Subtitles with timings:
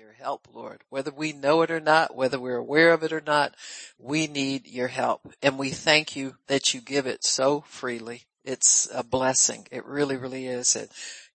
[0.00, 0.82] your help, Lord.
[0.88, 3.54] Whether we know it or not, whether we're aware of it or not,
[3.98, 5.20] we need your help.
[5.42, 8.22] And we thank you that you give it so freely.
[8.42, 9.68] It's a blessing.
[9.70, 10.74] It really, really is.
[10.74, 10.90] It,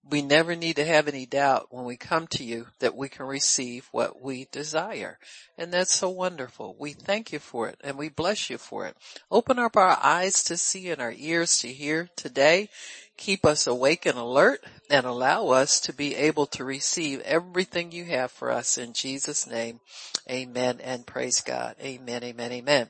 [0.08, 3.26] we never need to have any doubt when we come to you that we can
[3.26, 5.18] receive what we desire.
[5.58, 6.76] And that's so wonderful.
[6.78, 8.96] We thank you for it and we bless you for it.
[9.32, 12.70] Open up our eyes to see and our ears to hear today.
[13.18, 18.06] Keep us awake and alert and allow us to be able to receive everything you
[18.06, 19.80] have for us in Jesus name.
[20.30, 21.78] Amen and praise God.
[21.82, 22.90] Amen, amen, amen.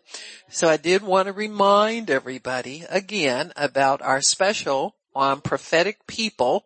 [0.50, 6.66] So I did want to remind everybody again about our special on prophetic people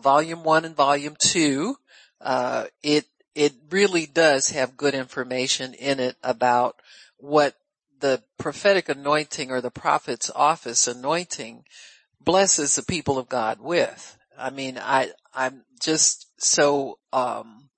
[0.00, 1.76] volume one and volume two,
[2.20, 6.76] uh, it, it really does have good information in it about
[7.18, 7.54] what
[8.00, 11.64] the prophetic anointing or the prophet's office anointing
[12.20, 14.16] blesses the people of God with.
[14.38, 17.70] I mean, I, I'm just so, um,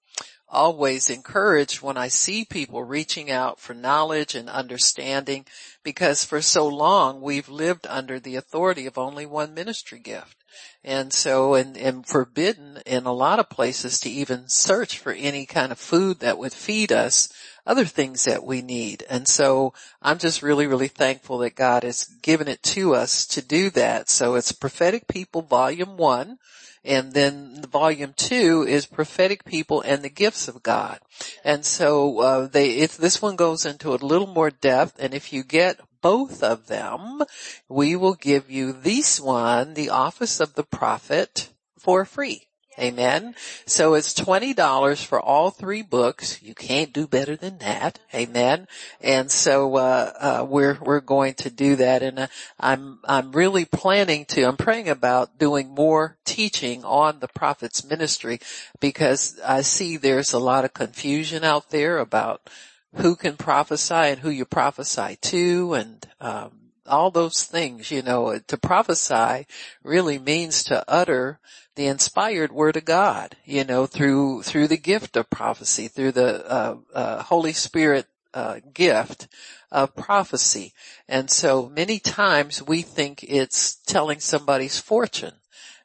[0.53, 5.47] always encouraged when I see people reaching out for knowledge and understanding
[5.83, 10.42] because for so long we've lived under the authority of only one ministry gift.
[10.85, 15.47] And so, and, and forbidden in a lot of places to even search for any
[15.47, 17.33] kind of food that would feed us
[17.65, 19.05] other things that we need.
[19.09, 23.43] And so I'm just really, really thankful that God has given it to us to
[23.43, 24.09] do that.
[24.11, 26.39] So it's prophetic people volume one.
[26.85, 30.99] And then the volume two is prophetic people and the gifts of God.
[31.45, 35.33] And so, uh, they, if this one goes into a little more depth and if
[35.33, 37.23] you get both of them,
[37.69, 42.49] we will give you this one, the office of the prophet for free.
[42.79, 43.35] Amen.
[43.67, 46.43] So it's $20 for all three books.
[46.43, 47.99] You can't do better than that.
[48.15, 48.67] Amen.
[49.03, 52.03] And so, uh, uh, we're, we're going to do that.
[52.03, 52.27] And uh,
[52.59, 58.41] I'm, I'm really planning to, I'm praying about doing more teaching on the prophet's ministry
[58.81, 62.49] because I see there's a lot of confusion out there about
[62.97, 66.53] who can prophesy and who you prophesy to and, um,
[66.87, 69.47] all those things, you know, to prophesy
[69.85, 71.39] really means to utter
[71.77, 76.51] the inspired word of God, you know, through, through the gift of prophecy, through the,
[76.51, 79.29] uh, uh, Holy Spirit, uh, gift
[79.71, 80.73] of prophecy.
[81.09, 85.35] And so many times we think it's telling somebody's fortune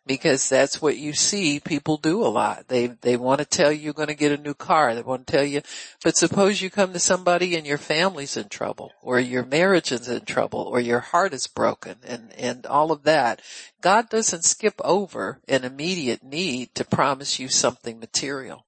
[0.07, 2.67] because that's what you see people do a lot.
[2.67, 4.95] They, they want to tell you you're going to get a new car.
[4.95, 5.61] They want to tell you,
[6.03, 10.07] but suppose you come to somebody and your family's in trouble or your marriage is
[10.07, 13.41] in trouble or your heart is broken and, and all of that.
[13.81, 18.65] God doesn't skip over an immediate need to promise you something material.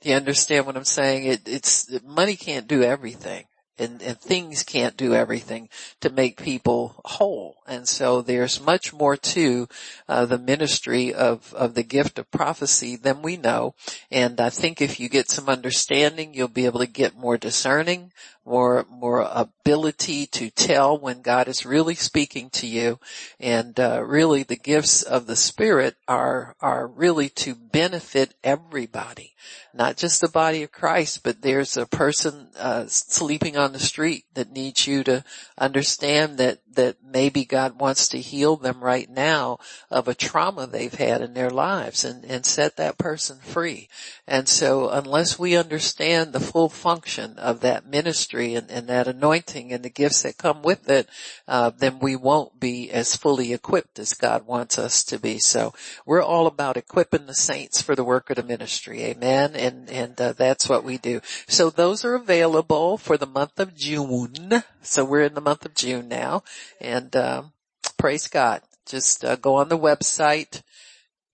[0.00, 1.26] Do you understand what I'm saying?
[1.26, 3.44] It, it's, money can't do everything
[3.80, 5.68] and, and things can't do everything
[6.00, 7.56] to make people whole.
[7.66, 9.68] And so there's much more to
[10.08, 13.74] uh, the ministry of, of the gift of prophecy than we know.
[14.10, 18.12] And I think if you get some understanding, you'll be able to get more discerning,
[18.50, 22.98] more, more ability to tell when God is really speaking to you.
[23.38, 29.34] And, uh, really the gifts of the Spirit are, are really to benefit everybody,
[29.72, 34.24] not just the body of Christ, but there's a person, uh, sleeping on the street
[34.34, 35.22] that needs you to
[35.56, 39.58] understand that, that maybe God wants to heal them right now
[39.90, 43.88] of a trauma they've had in their lives and, and set that person free.
[44.26, 49.72] And so unless we understand the full function of that ministry and, and that anointing
[49.72, 51.08] and the gifts that come with it,
[51.48, 55.38] uh, then we won't be as fully equipped as God wants us to be.
[55.38, 55.74] So
[56.06, 59.02] we're all about equipping the saints for the work of the ministry.
[59.02, 59.56] Amen.
[59.56, 61.20] And, and, uh, that's what we do.
[61.48, 64.62] So those are available for the month of June.
[64.82, 66.42] So we're in the month of June now
[66.80, 67.52] and, um,
[67.96, 68.62] praise God.
[68.86, 70.62] Just, uh, go on the website.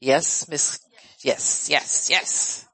[0.01, 0.81] Yes, Miss,
[1.23, 2.67] yes, yes, yes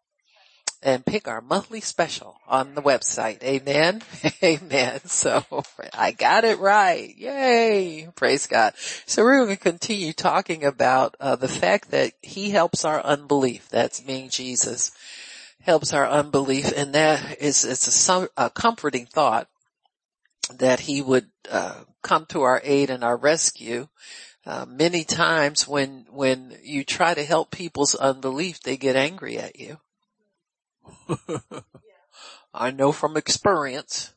[0.82, 3.42] and pick our monthly special on the website.
[3.42, 4.02] Amen.
[4.42, 5.00] Amen.
[5.04, 5.44] So
[5.96, 7.14] I got it right.
[7.16, 8.08] Yay.
[8.16, 8.74] Praise God.
[9.06, 13.68] So we're going to continue talking about uh, the fact that he helps our unbelief.
[13.68, 14.90] That's being Jesus
[15.60, 19.46] helps our unbelief and that is, it's a, a comforting thought
[20.58, 23.88] that he would uh, come to our aid and our rescue.
[24.44, 29.58] Uh, many times when when you try to help people's unbelief, they get angry at
[29.58, 29.78] you
[32.54, 34.12] I know from experience,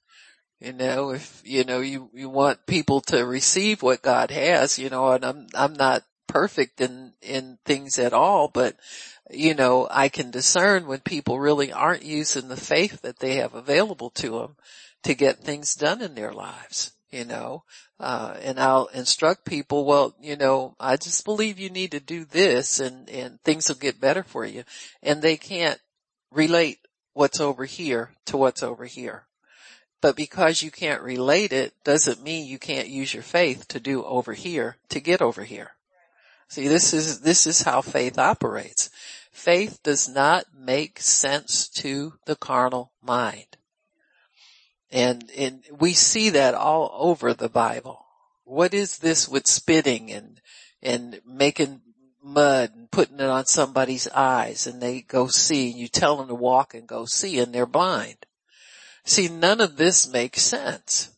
[0.59, 4.89] you know, if, you know, you, you want people to receive what God has, you
[4.89, 8.75] know, and I'm, I'm not perfect in, in things at all, but,
[9.31, 13.53] you know, I can discern when people really aren't using the faith that they have
[13.53, 14.55] available to them
[15.05, 17.63] to get things done in their lives, you know,
[17.99, 22.25] uh, and I'll instruct people, well, you know, I just believe you need to do
[22.25, 24.63] this and, and things will get better for you.
[25.03, 25.79] And they can't
[26.31, 26.79] relate
[27.13, 29.27] what's over here to what's over here.
[30.01, 34.03] But because you can't relate it doesn't mean you can't use your faith to do
[34.03, 35.73] over here to get over here.
[36.47, 38.89] See, this is, this is how faith operates.
[39.31, 43.57] Faith does not make sense to the carnal mind.
[44.95, 48.05] And, and we see that all over the Bible.
[48.45, 50.39] What is this with spitting and,
[50.81, 51.81] and making
[52.23, 56.29] mud and putting it on somebody's eyes and they go see and you tell them
[56.29, 58.25] to walk and go see and they're blind.
[59.03, 61.11] See, none of this makes sense.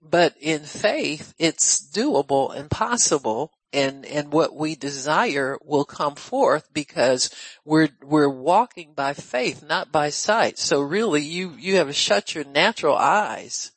[0.00, 6.72] But in faith, it's doable and possible and, and what we desire will come forth
[6.72, 7.30] because
[7.64, 10.58] we're, we're walking by faith, not by sight.
[10.58, 13.72] So really you, you have to shut your natural eyes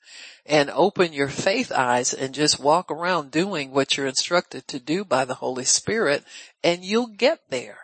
[0.45, 5.03] and open your faith eyes and just walk around doing what you're instructed to do
[5.03, 6.23] by the Holy Spirit
[6.63, 7.77] and you'll get there.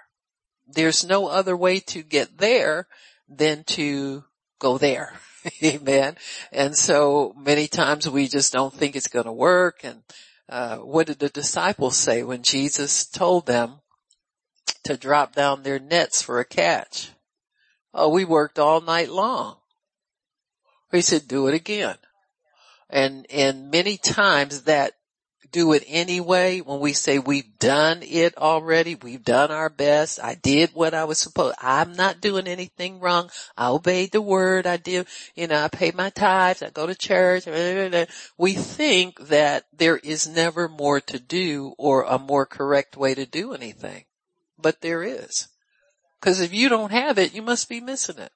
[0.67, 2.87] There's no other way to get there
[3.29, 4.23] than to
[4.59, 5.13] go there.
[5.63, 6.15] Amen.
[6.51, 10.01] And so many times we just don't think it's going to work and
[10.49, 13.81] uh, what did the disciples say when Jesus told them
[14.83, 17.11] to drop down their nets for a catch?
[17.93, 19.57] Oh, we worked all night long.
[20.91, 21.97] He said, do it again.
[22.89, 24.93] And, and many times that
[25.57, 28.93] do it anyway when we say we've done it already.
[28.93, 30.19] We've done our best.
[30.23, 31.55] I did what I was supposed.
[31.59, 33.31] I'm not doing anything wrong.
[33.57, 34.67] I obeyed the word.
[34.67, 36.61] I did, you know, I pay my tithes.
[36.61, 37.47] I go to church.
[38.37, 43.25] We think that there is never more to do or a more correct way to
[43.25, 44.05] do anything,
[44.59, 45.47] but there is.
[46.21, 48.31] Cause if you don't have it, you must be missing it.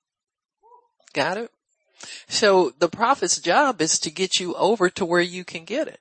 [1.14, 1.52] Got it?
[2.28, 6.01] So the prophet's job is to get you over to where you can get it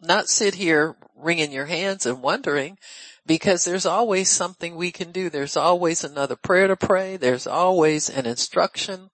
[0.00, 2.78] not sit here wringing your hands and wondering
[3.26, 5.30] because there's always something we can do.
[5.30, 7.16] There's always another prayer to pray.
[7.16, 9.10] There's always an instruction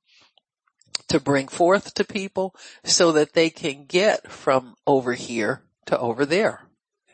[1.08, 2.54] to bring forth to people
[2.84, 6.62] so that they can get from over here to over there.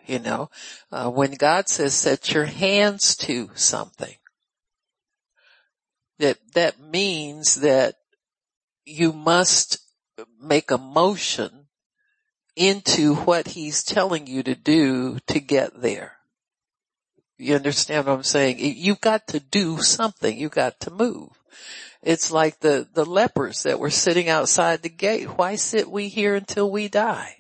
[0.06, 0.50] You know,
[0.90, 4.16] uh, when God says set your hands to something,
[6.18, 7.96] that, that means that
[8.84, 9.78] you must
[10.40, 11.61] make a motion
[12.56, 16.18] into what he's telling you to do to get there.
[17.38, 18.58] You understand what I'm saying?
[18.58, 20.38] You've got to do something.
[20.38, 21.30] You've got to move.
[22.02, 25.26] It's like the, the lepers that were sitting outside the gate.
[25.38, 27.36] Why sit we here until we die?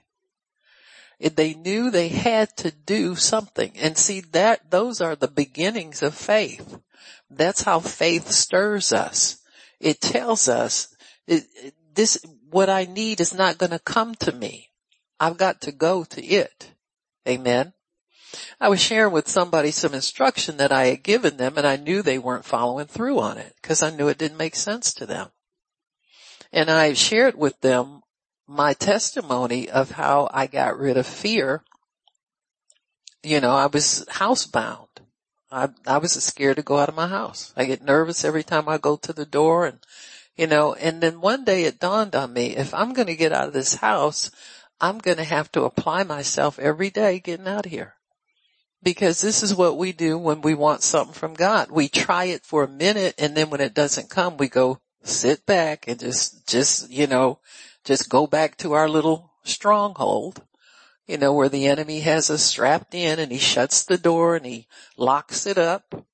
[1.20, 3.72] They knew they had to do something.
[3.76, 6.78] And see that, those are the beginnings of faith.
[7.30, 9.38] That's how faith stirs us.
[9.78, 10.94] It tells us
[11.26, 11.44] it,
[11.94, 14.71] this, what I need is not going to come to me.
[15.22, 16.72] I've got to go to it.
[17.28, 17.74] Amen.
[18.60, 22.02] I was sharing with somebody some instruction that I had given them and I knew
[22.02, 25.28] they weren't following through on it because I knew it didn't make sense to them.
[26.52, 28.00] And I shared with them
[28.48, 31.62] my testimony of how I got rid of fear.
[33.22, 34.88] You know, I was housebound.
[35.52, 37.52] I, I was scared to go out of my house.
[37.56, 39.78] I get nervous every time I go to the door and,
[40.36, 43.32] you know, and then one day it dawned on me, if I'm going to get
[43.32, 44.28] out of this house,
[44.82, 47.94] I'm going to have to apply myself every day getting out of here.
[48.82, 51.70] Because this is what we do when we want something from God.
[51.70, 55.46] We try it for a minute and then when it doesn't come, we go sit
[55.46, 57.38] back and just, just, you know,
[57.84, 60.42] just go back to our little stronghold,
[61.06, 64.44] you know, where the enemy has us strapped in and he shuts the door and
[64.44, 66.04] he locks it up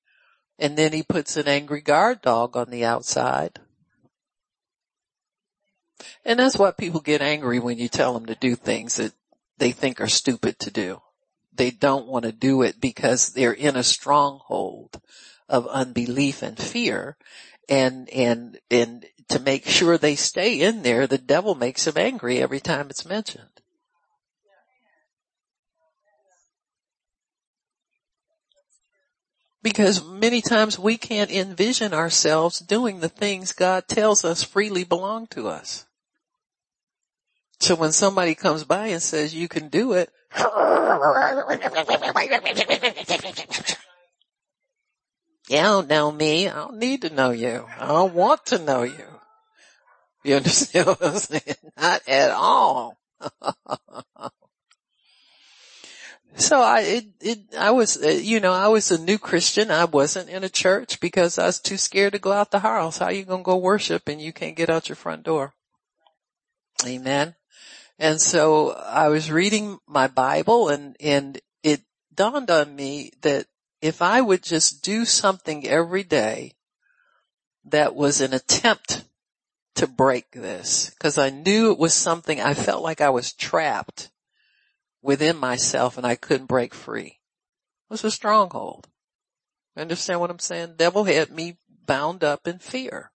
[0.58, 3.60] and then he puts an angry guard dog on the outside
[6.24, 9.12] and that's why people get angry when you tell them to do things that
[9.58, 11.00] they think are stupid to do.
[11.52, 15.00] They don't want to do it because they're in a stronghold
[15.48, 17.16] of unbelief and fear.
[17.68, 22.38] And, and, and to make sure they stay in there, the devil makes them angry
[22.38, 23.60] every time it's mentioned.
[29.60, 35.26] Because many times we can't envision ourselves doing the things God tells us freely belong
[35.28, 35.84] to us.
[37.60, 40.44] So when somebody comes by and says you can do it, you
[45.56, 46.48] don't know me.
[46.48, 47.66] I don't need to know you.
[47.78, 49.04] I don't want to know you.
[50.22, 51.56] You understand what I'm saying?
[51.76, 52.98] Not at all.
[56.36, 59.70] so I, it, it, I was, uh, you know, I was a new Christian.
[59.70, 62.98] I wasn't in a church because I was too scared to go out the house.
[62.98, 65.54] How you going to go worship and you can't get out your front door?
[66.86, 67.34] Amen.
[67.98, 71.82] And so I was reading my Bible and, and it
[72.14, 73.46] dawned on me that
[73.80, 76.54] if I would just do something every day
[77.64, 79.04] that was an attempt
[79.74, 84.10] to break this because I knew it was something I felt like I was trapped
[85.02, 87.06] within myself and I couldn't break free.
[87.06, 88.88] It was a stronghold.
[89.76, 90.74] Understand what I'm saying?
[90.76, 93.12] Devil had me bound up in fear.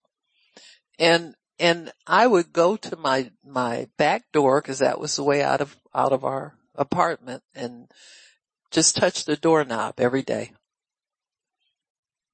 [0.98, 5.42] And, and I would go to my, my back door cause that was the way
[5.42, 7.88] out of, out of our apartment and
[8.70, 10.52] just touch the doorknob every day.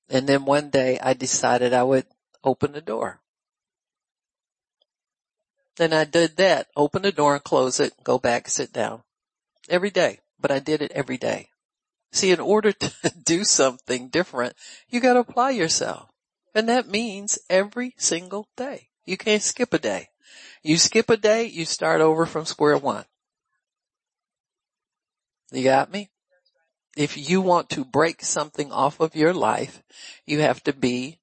[0.08, 2.06] And then one day I decided I would
[2.42, 3.20] open the door.
[5.76, 9.02] Then I did that, open the door and close it, go back, sit down.
[9.68, 10.20] Every day.
[10.38, 11.48] But I did it every day.
[12.12, 12.92] See, in order to
[13.24, 14.54] do something different,
[14.88, 16.10] you gotta apply yourself.
[16.54, 18.89] And that means every single day.
[19.10, 20.08] You can't skip a day.
[20.62, 23.04] You skip a day, you start over from square one.
[25.50, 26.10] You got me?
[26.96, 29.82] if you want to break something off of your life,
[30.26, 31.18] you have to be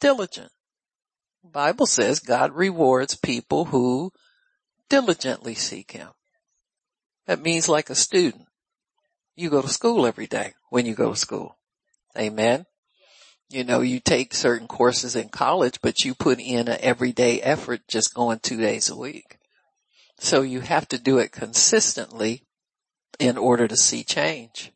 [0.00, 0.50] diligent.
[1.42, 4.12] Bible says God rewards people who
[4.88, 6.08] diligently seek Him.
[7.26, 8.46] That means like a student.
[9.36, 11.56] You go to school every day when you go to school.
[12.18, 12.66] Amen.
[13.50, 17.80] You know, you take certain courses in college, but you put in an everyday effort
[17.88, 19.38] just going two days a week.
[20.20, 22.44] So you have to do it consistently
[23.18, 24.72] in order to see change.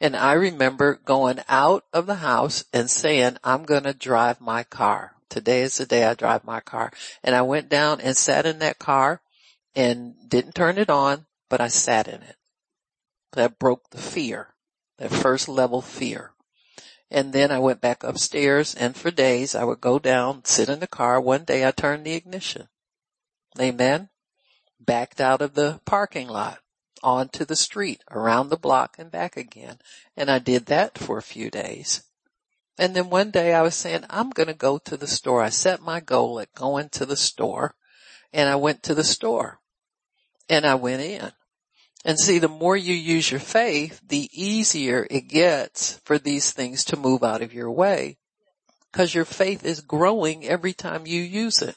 [0.00, 4.62] And I remember going out of the house and saying, I'm going to drive my
[4.62, 5.16] car.
[5.28, 6.92] Today is the day I drive my car.
[7.24, 9.22] And I went down and sat in that car
[9.74, 12.36] and didn't turn it on, but I sat in it.
[13.32, 14.48] That broke the fear,
[14.98, 16.31] that first level fear.
[17.12, 20.80] And then I went back upstairs and for days I would go down, sit in
[20.80, 21.20] the car.
[21.20, 22.68] One day I turned the ignition.
[23.60, 24.08] Amen.
[24.80, 26.60] Backed out of the parking lot
[27.02, 29.78] onto the street, around the block and back again.
[30.16, 32.02] And I did that for a few days.
[32.78, 35.42] And then one day I was saying, I'm going to go to the store.
[35.42, 37.74] I set my goal at going to the store
[38.32, 39.60] and I went to the store
[40.48, 41.32] and I went in.
[42.04, 46.84] And see, the more you use your faith, the easier it gets for these things
[46.86, 48.18] to move out of your way
[48.90, 51.76] because your faith is growing every time you use it.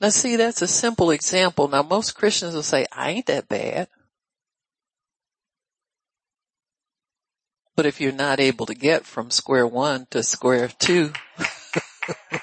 [0.00, 1.68] Now see, that's a simple example.
[1.68, 3.88] Now most Christians will say, I ain't that bad.
[7.76, 11.12] But if you're not able to get from square one to square two,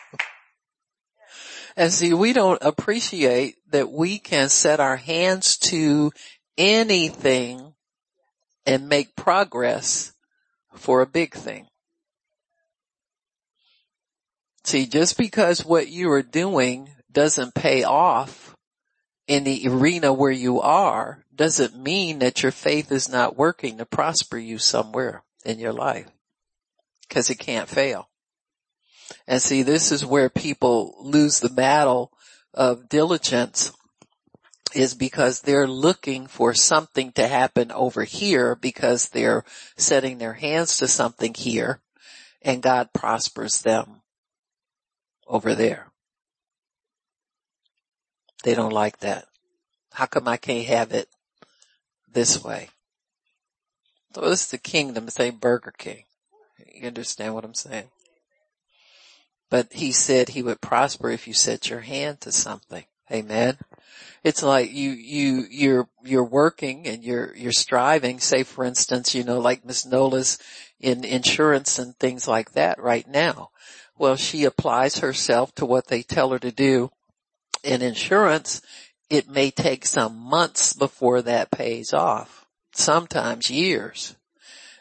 [1.77, 6.11] and see, we don't appreciate that we can set our hands to
[6.57, 7.75] anything
[8.65, 10.11] and make progress
[10.73, 11.67] for a big thing.
[14.63, 18.55] See, just because what you are doing doesn't pay off
[19.27, 23.85] in the arena where you are doesn't mean that your faith is not working to
[23.85, 26.07] prosper you somewhere in your life.
[27.07, 28.09] Cause it can't fail.
[29.27, 32.11] And see, this is where people lose the battle
[32.53, 33.73] of diligence
[34.73, 39.43] is because they're looking for something to happen over here because they're
[39.75, 41.81] setting their hands to something here
[42.41, 44.01] and God prospers them
[45.27, 45.87] over there.
[48.43, 49.25] They don't like that.
[49.91, 51.09] How come I can't have it
[52.11, 52.69] this way?
[54.13, 56.03] So this is the kingdom, a Burger King.
[56.73, 57.89] You understand what I'm saying?
[59.49, 62.83] But he said he would prosper if you set your hand to something.
[63.11, 63.57] Amen.
[64.23, 68.19] It's like you, you, you're, you're working and you're, you're striving.
[68.19, 70.37] Say for instance, you know, like Miss Nola's
[70.79, 73.51] in insurance and things like that right now.
[73.97, 76.91] Well, she applies herself to what they tell her to do
[77.63, 78.61] in insurance,
[79.09, 82.45] it may take some months before that pays off.
[82.73, 84.15] Sometimes years.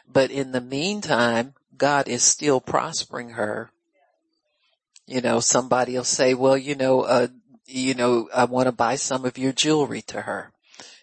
[0.07, 3.71] But in the meantime, God is still prospering her.
[5.07, 7.27] You know, somebody will say, well, you know, uh,
[7.65, 10.51] you know, I want to buy some of your jewelry to her.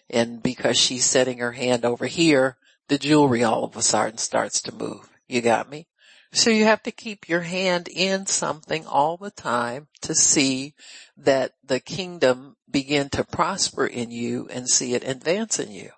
[0.09, 2.57] And because she's setting her hand over here,
[2.87, 5.09] the jewelry all of a sudden starts to move.
[5.27, 5.87] You got me?
[6.31, 10.73] So you have to keep your hand in something all the time to see
[11.17, 15.91] that the kingdom begin to prosper in you and see it advance in you.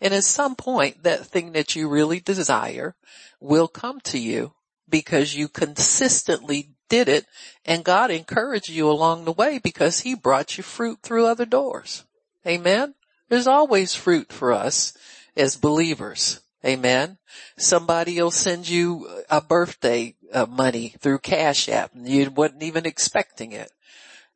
[0.00, 2.96] And at some point, that thing that you really desire
[3.40, 4.52] will come to you
[4.88, 7.26] because you consistently did it
[7.64, 12.04] and God encouraged you along the way because he brought you fruit through other doors.
[12.46, 12.94] Amen.
[13.28, 14.96] There's always fruit for us
[15.36, 16.40] as believers.
[16.64, 17.18] Amen.
[17.58, 22.86] Somebody will send you a birthday uh, money through Cash App and you wasn't even
[22.86, 23.72] expecting it.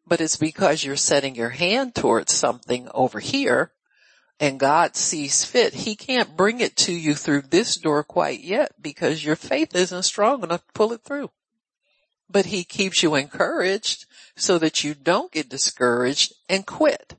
[0.05, 3.71] But it's because you're setting your hand towards something over here
[4.41, 5.75] and God sees fit.
[5.75, 10.03] He can't bring it to you through this door quite yet because your faith isn't
[10.03, 11.31] strong enough to pull it through.
[12.31, 14.07] But he keeps you encouraged
[14.37, 17.15] so that you don't get discouraged and quit.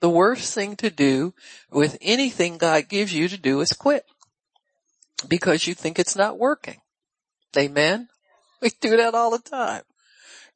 [0.00, 1.34] The worst thing to do
[1.70, 4.06] with anything God gives you to do is quit
[5.28, 6.80] because you think it's not working.
[7.56, 8.08] Amen.
[8.62, 9.84] We do that all the time.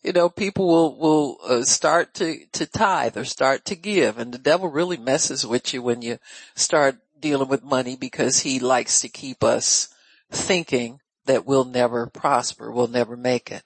[0.02, 4.30] You know, people will, will uh, start to, to tithe or start to give and
[4.30, 6.18] the devil really messes with you when you
[6.54, 9.88] start dealing with money because he likes to keep us
[10.30, 13.62] thinking that we'll never prosper, we'll never make it.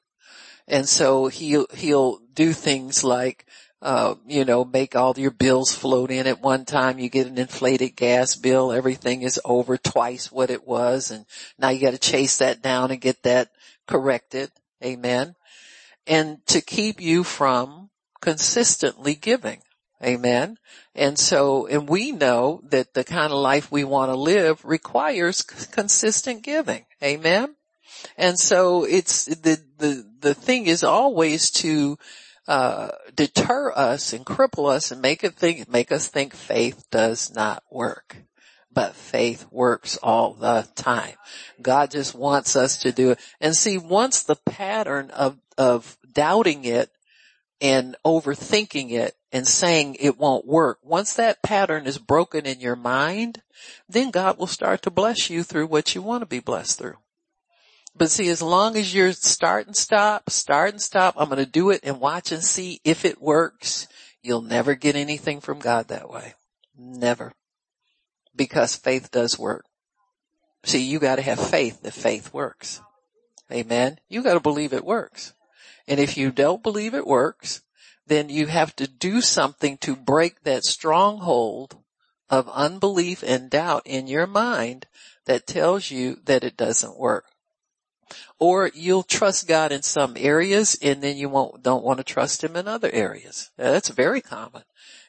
[0.66, 3.46] And so he'll, he'll do things like,
[3.80, 6.98] uh, you know, make all your bills float in at one time.
[6.98, 8.72] You get an inflated gas bill.
[8.72, 11.10] Everything is over twice what it was.
[11.10, 11.24] And
[11.58, 13.50] now you got to chase that down and get that
[13.86, 14.50] corrected.
[14.84, 15.36] Amen.
[16.06, 19.62] And to keep you from consistently giving.
[20.02, 20.58] Amen.
[20.94, 25.42] And so, and we know that the kind of life we want to live requires
[25.42, 26.86] consistent giving.
[27.02, 27.56] Amen.
[28.16, 31.98] And so it's the, the, the thing is always to,
[32.46, 37.34] uh, deter us and cripple us and make it think, make us think faith does
[37.34, 38.16] not work.
[38.72, 41.14] But faith works all the time.
[41.60, 43.20] God just wants us to do it.
[43.40, 46.90] And see, once the pattern of, of doubting it
[47.60, 50.78] and overthinking it and saying it won't work.
[50.82, 53.42] Once that pattern is broken in your mind,
[53.88, 56.96] then God will start to bless you through what you want to be blessed through.
[57.96, 61.50] But see, as long as you're start and stop, start and stop, I'm going to
[61.50, 63.88] do it and watch and see if it works.
[64.22, 66.34] You'll never get anything from God that way.
[66.76, 67.32] Never.
[68.36, 69.64] Because faith does work.
[70.64, 72.80] See, you got to have faith that faith works.
[73.50, 73.98] Amen.
[74.08, 75.34] You got to believe it works.
[75.88, 77.62] And if you don't believe it works,
[78.08, 81.76] then you have to do something to break that stronghold
[82.30, 84.86] of unbelief and doubt in your mind
[85.26, 87.26] that tells you that it doesn't work.
[88.38, 92.42] Or you'll trust God in some areas and then you won't, don't want to trust
[92.42, 93.50] Him in other areas.
[93.56, 94.62] That's very common.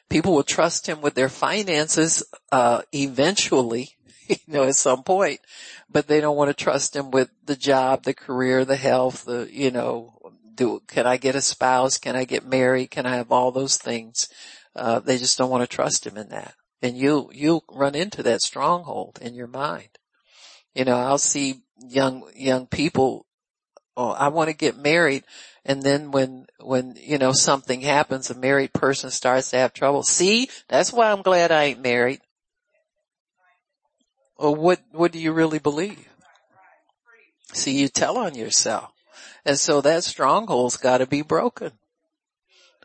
[0.08, 3.96] People will trust Him with their finances, uh, eventually,
[4.28, 5.40] you know, at some point,
[5.88, 9.48] but they don't want to trust Him with the job, the career, the health, the,
[9.50, 10.19] you know,
[10.60, 11.96] do, can I get a spouse?
[11.96, 12.90] Can I get married?
[12.90, 14.28] Can I have all those things?
[14.76, 16.54] Uh, they just don't want to trust him in that.
[16.82, 19.88] And you'll, you'll run into that stronghold in your mind.
[20.74, 23.24] You know, I'll see young, young people,
[23.96, 25.24] oh, I want to get married.
[25.64, 30.02] And then when, when, you know, something happens, a married person starts to have trouble.
[30.02, 32.20] See, that's why I'm glad I ain't married.
[34.38, 36.06] Well, what, what do you really believe?
[37.54, 38.92] See, you tell on yourself.
[39.44, 41.72] And so that stronghold's gotta be broken.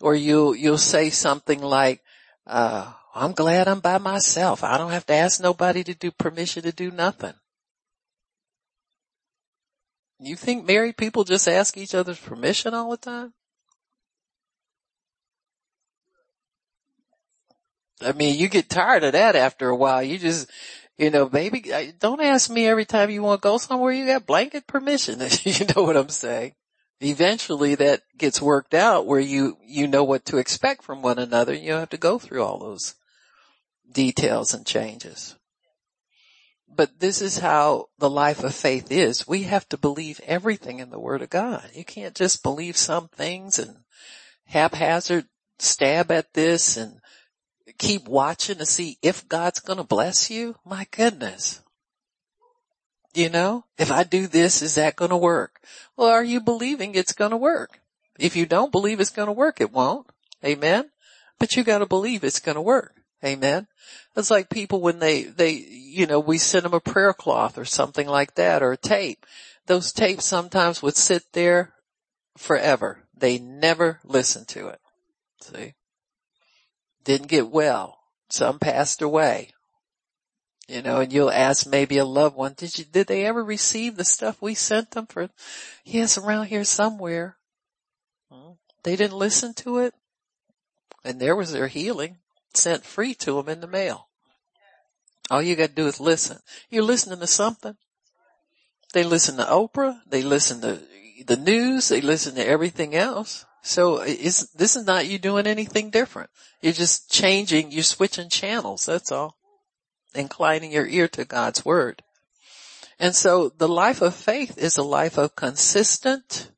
[0.01, 2.01] Or you, you'll say something like,
[2.45, 4.63] uh, I'm glad I'm by myself.
[4.63, 7.33] I don't have to ask nobody to do permission to do nothing.
[10.19, 13.33] You think married people just ask each other's permission all the time?
[18.01, 20.03] I mean, you get tired of that after a while.
[20.03, 20.49] You just,
[20.97, 23.91] you know, baby, uh, don't ask me every time you want to go somewhere.
[23.91, 25.19] You got blanket permission.
[25.43, 26.53] you know what I'm saying?
[27.01, 31.53] Eventually that gets worked out where you, you know what to expect from one another.
[31.53, 32.95] You don't have to go through all those
[33.91, 35.35] details and changes.
[36.73, 39.27] But this is how the life of faith is.
[39.27, 41.69] We have to believe everything in the Word of God.
[41.73, 43.77] You can't just believe some things and
[44.45, 45.25] haphazard
[45.59, 46.99] stab at this and
[47.77, 50.55] keep watching to see if God's going to bless you?
[50.65, 51.61] My goodness.
[53.13, 55.61] You know, if I do this, is that going to work?
[55.95, 57.79] Well, are you believing it's going to work?
[58.19, 60.07] If you don't believe it's going to work, it won't.
[60.43, 60.89] Amen.
[61.39, 62.93] But you got to believe it's going to work.
[63.23, 63.67] Amen.
[64.15, 67.65] It's like people when they, they, you know, we send them a prayer cloth or
[67.65, 69.25] something like that or a tape.
[69.67, 71.73] Those tapes sometimes would sit there
[72.37, 73.03] forever.
[73.17, 74.79] They never listen to it.
[75.41, 75.74] See?
[77.05, 77.99] Didn't get well.
[78.29, 79.51] Some passed away.
[80.67, 83.95] You know, and you'll ask maybe a loved one, did you, did they ever receive
[83.95, 85.29] the stuff we sent them for?
[85.83, 87.37] Yes, around here somewhere.
[88.83, 89.93] They didn't listen to it.
[91.03, 92.17] And there was their healing
[92.53, 94.09] sent free to them in the mail.
[95.29, 96.39] All you gotta do is listen.
[96.69, 97.77] You're listening to something.
[98.93, 99.99] They listen to Oprah.
[100.07, 100.81] They listen to
[101.25, 101.89] the news.
[101.89, 103.45] They listen to everything else.
[103.65, 106.29] So is, this is not you doing anything different.
[106.61, 109.37] You're just changing, you're switching channels, that's all.
[110.13, 112.03] Inclining your ear to God's word.
[112.99, 116.51] And so the life of faith is a life of consistent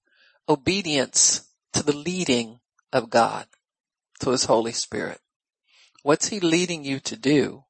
[0.50, 2.60] obedience to the leading
[2.92, 3.48] of God,
[4.20, 5.20] to His Holy Spirit.
[6.04, 7.64] What's He leading you to do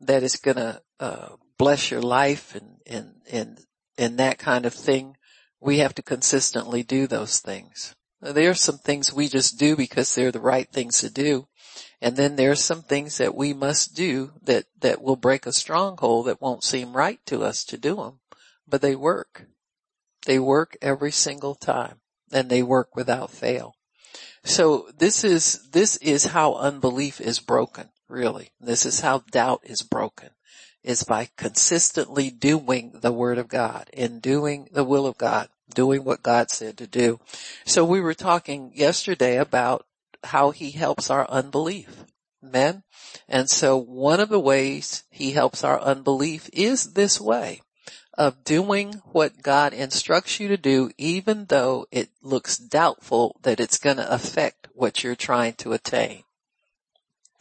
[0.00, 3.60] that is gonna, uh, bless your life and, and, and,
[3.98, 5.16] and that kind of thing?
[5.60, 7.94] we have to consistently do those things.
[8.32, 11.48] There are some things we just do because they're the right things to do.
[12.00, 15.52] And then there are some things that we must do that, that will break a
[15.52, 18.20] stronghold that won't seem right to us to do them,
[18.68, 19.46] but they work.
[20.26, 22.00] They work every single time
[22.32, 23.74] and they work without fail.
[24.44, 28.50] So this is, this is how unbelief is broken, really.
[28.60, 30.30] This is how doubt is broken
[30.86, 36.04] is by consistently doing the word of God and doing the will of God, doing
[36.04, 37.20] what God said to do.
[37.64, 39.86] So we were talking yesterday about
[40.24, 42.04] how he helps our unbelief.
[42.42, 42.82] Amen.
[43.28, 47.60] And so one of the ways he helps our unbelief is this way
[48.16, 53.78] of doing what God instructs you to do, even though it looks doubtful that it's
[53.78, 56.22] going to affect what you're trying to attain.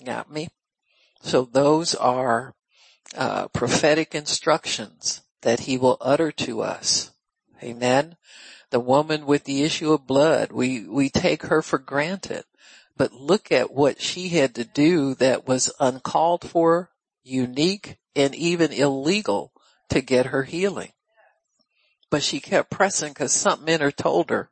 [0.03, 0.49] Got me?
[1.21, 2.53] So those are
[3.15, 7.11] uh, prophetic instructions that he will utter to us.
[7.65, 8.15] Amen.
[8.69, 12.43] The woman with the issue of blood, we, we take her for granted,
[12.95, 16.91] but look at what she had to do that was uncalled for,
[17.23, 19.51] unique, and even illegal
[19.89, 20.91] to get her healing.
[22.10, 24.49] But she kept pressing because something in her told her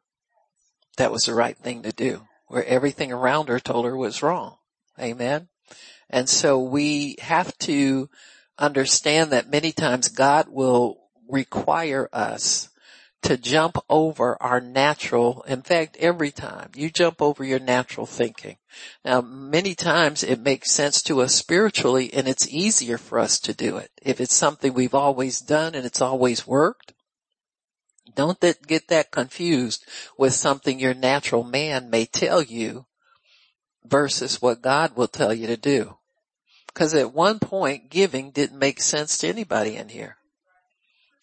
[0.98, 4.58] that was the right thing to do, where everything around her told her was wrong.
[5.00, 5.50] Amen.
[6.10, 8.10] And so we have to
[8.58, 12.70] understand that many times God will require us
[13.24, 18.58] to jump over our natural, in fact, every time you jump over your natural thinking.
[19.04, 23.54] Now, many times it makes sense to us spiritually and it's easier for us to
[23.54, 23.92] do it.
[24.02, 26.94] If it's something we've always done and it's always worked,
[28.16, 29.86] don't that, get that confused
[30.18, 32.86] with something your natural man may tell you
[33.86, 35.98] versus what God will tell you to do.
[36.74, 40.18] Cause at one point giving didn't make sense to anybody in here.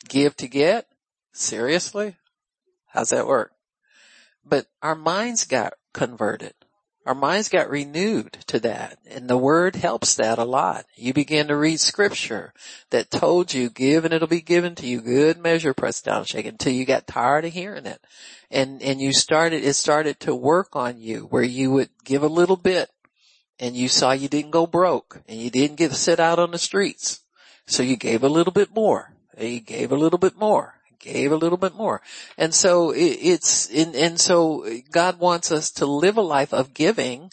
[0.08, 0.86] Give to get?
[1.32, 2.16] Seriously?
[2.86, 3.52] How's that work?
[4.44, 6.54] But our minds got converted.
[7.06, 8.98] Our minds got renewed to that.
[9.08, 10.84] And the word helps that a lot.
[10.96, 12.52] You begin to read scripture
[12.90, 15.00] that told you give and it'll be given to you.
[15.00, 18.04] Good measure pressed down, shaken until you got tired of hearing it.
[18.50, 22.28] And, and you started, it started to work on you where you would give a
[22.28, 22.90] little bit
[23.58, 26.58] and you saw you didn't go broke and you didn't get sit out on the
[26.58, 27.20] streets.
[27.66, 29.14] So you gave a little bit more.
[29.38, 30.74] You gave a little bit more.
[31.00, 32.02] Gave a little bit more.
[32.36, 36.74] And so it, it's, and, and so God wants us to live a life of
[36.74, 37.30] giving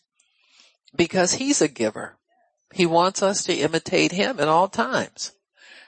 [0.95, 2.17] because He's a giver.
[2.73, 5.33] He wants us to imitate Him at all times.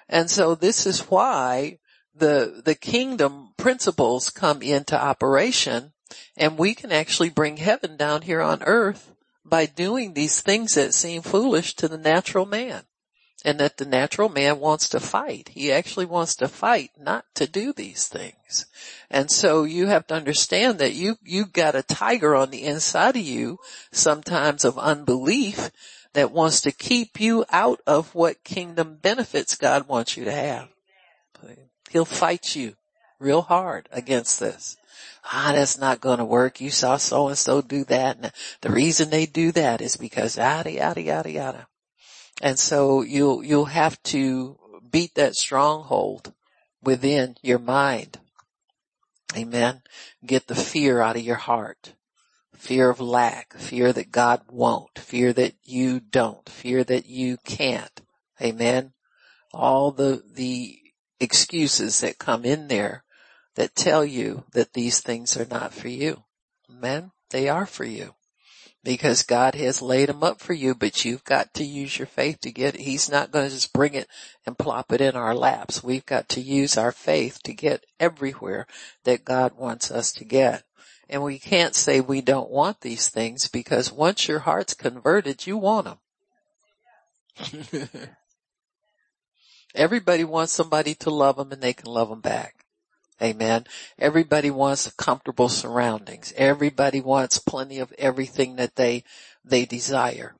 [0.07, 1.79] And so this is why
[2.15, 5.93] the, the kingdom principles come into operation
[6.35, 9.13] and we can actually bring heaven down here on earth
[9.45, 12.83] by doing these things that seem foolish to the natural man.
[13.45, 15.49] And that the natural man wants to fight.
[15.53, 18.65] He actually wants to fight not to do these things.
[19.09, 23.15] And so you have to understand that you, you've got a tiger on the inside
[23.15, 23.59] of you,
[23.91, 25.71] sometimes of unbelief,
[26.13, 30.67] that wants to keep you out of what kingdom benefits God wants you to have.
[31.89, 32.75] He'll fight you
[33.19, 34.75] real hard against this
[35.23, 36.61] ah, that's not going to work.
[36.61, 38.17] You saw so and so do that.
[38.17, 41.67] And the reason they do that is because yada, yada, yada, yada.
[42.41, 44.57] And so you'll, you'll have to
[44.89, 46.33] beat that stronghold
[46.81, 48.19] within your mind.
[49.35, 49.81] Amen.
[50.25, 51.93] Get the fear out of your heart.
[52.55, 58.01] Fear of lack, fear that God won't, fear that you don't, fear that you can't.
[58.41, 58.93] Amen.
[59.53, 60.77] All the, the
[61.19, 63.03] excuses that come in there
[63.55, 66.23] that tell you that these things are not for you.
[66.69, 67.11] Amen.
[67.29, 68.15] They are for you
[68.83, 72.39] because God has laid them up for you, but you've got to use your faith
[72.41, 72.81] to get it.
[72.81, 74.07] He's not going to just bring it
[74.45, 75.83] and plop it in our laps.
[75.83, 78.67] We've got to use our faith to get everywhere
[79.03, 80.63] that God wants us to get.
[81.09, 85.57] And we can't say we don't want these things because once your heart's converted, you
[85.57, 85.87] want
[87.39, 87.89] them.
[89.75, 92.58] Everybody wants somebody to love them and they can love them back.
[93.21, 93.65] Amen.
[93.97, 96.33] Everybody wants comfortable surroundings.
[96.37, 99.03] Everybody wants plenty of everything that they,
[99.43, 100.35] they desire.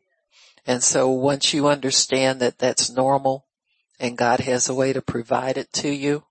[0.66, 3.46] And so once you understand that that's normal
[4.00, 6.24] and God has a way to provide it to you,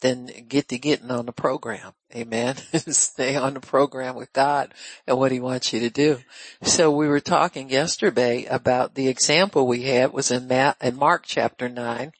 [0.00, 1.92] then get to getting on the program.
[2.14, 2.56] Amen.
[2.74, 4.72] Stay on the program with God
[5.06, 6.18] and what he wants you to do.
[6.62, 11.68] So we were talking yesterday about the example we had was in, in Mark chapter
[11.68, 12.12] nine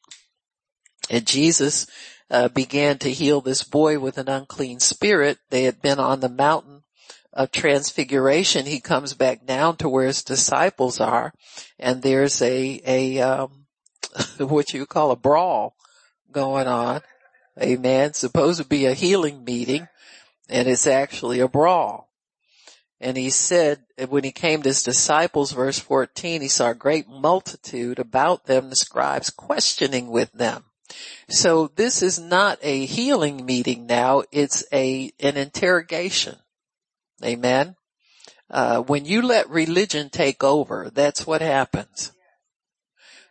[1.09, 1.87] and Jesus
[2.31, 5.38] uh, began to heal this boy with an unclean spirit.
[5.51, 6.83] They had been on the mountain
[7.33, 8.67] of transfiguration.
[8.67, 11.33] He comes back down to where his disciples are
[11.79, 13.67] and there's a, a, um,
[14.38, 15.75] what you call a brawl
[16.31, 17.01] going on.
[17.61, 18.12] Amen.
[18.12, 19.88] Supposed to be a healing meeting
[20.49, 22.09] and it's actually a brawl.
[23.01, 27.09] And he said when he came to his disciples, verse 14, he saw a great
[27.09, 30.64] multitude about them, the scribes questioning with them.
[31.29, 36.37] So this is not a healing meeting now, it's a, an interrogation.
[37.24, 37.77] Amen.
[38.51, 42.12] Uh, when you let religion take over, that's what happens.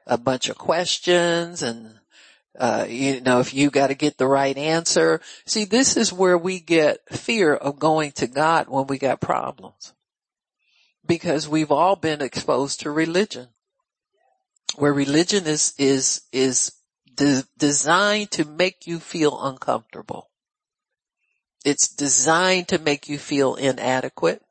[0.06, 1.98] A bunch of questions and
[2.58, 5.22] uh, you know, if you got to get the right answer.
[5.46, 9.94] See, this is where we get fear of going to God when we got problems.
[11.06, 13.50] Because we've all been exposed to religion.
[14.76, 16.72] Where religion is, is, is
[17.18, 20.30] de- designed to make you feel uncomfortable.
[21.66, 24.42] It's designed to make you feel inadequate.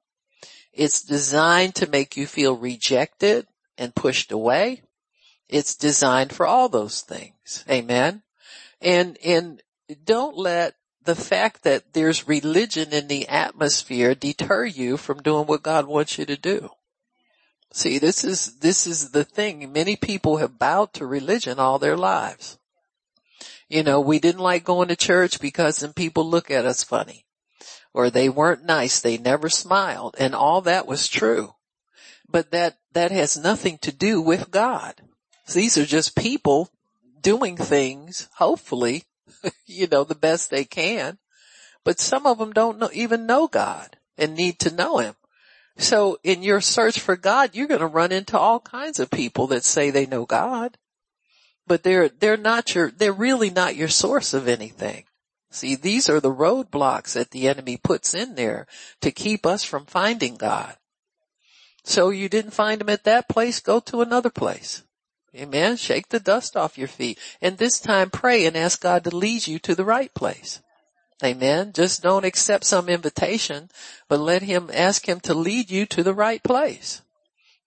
[0.72, 3.46] It's designed to make you feel rejected
[3.78, 4.82] and pushed away.
[5.48, 7.64] It's designed for all those things.
[7.70, 8.22] Amen.
[8.82, 9.62] And, and
[10.04, 15.62] don't let the fact that there's religion in the atmosphere deter you from doing what
[15.62, 16.70] God wants you to do.
[17.72, 19.72] See, this is, this is the thing.
[19.72, 22.58] Many people have bowed to religion all their lives.
[23.68, 27.24] You know, we didn't like going to church because then people look at us funny
[27.92, 29.00] or they weren't nice.
[29.00, 31.54] They never smiled and all that was true.
[32.28, 35.00] But that, that has nothing to do with God.
[35.52, 36.70] These are just people
[37.20, 39.04] doing things, hopefully,
[39.66, 41.18] you know, the best they can.
[41.84, 45.14] But some of them don't know, even know God and need to know Him.
[45.78, 49.48] So in your search for God, you're going to run into all kinds of people
[49.48, 50.78] that say they know God,
[51.66, 55.04] but they're, they're not your, they're really not your source of anything.
[55.50, 58.66] See, these are the roadblocks that the enemy puts in there
[59.00, 60.76] to keep us from finding God.
[61.84, 64.82] So you didn't find him at that place, go to another place.
[65.36, 65.76] Amen.
[65.76, 67.18] Shake the dust off your feet.
[67.40, 70.60] And this time pray and ask God to lead you to the right place.
[71.24, 71.72] Amen.
[71.72, 73.70] Just don't accept some invitation,
[74.08, 77.02] but let him ask him to lead you to the right place.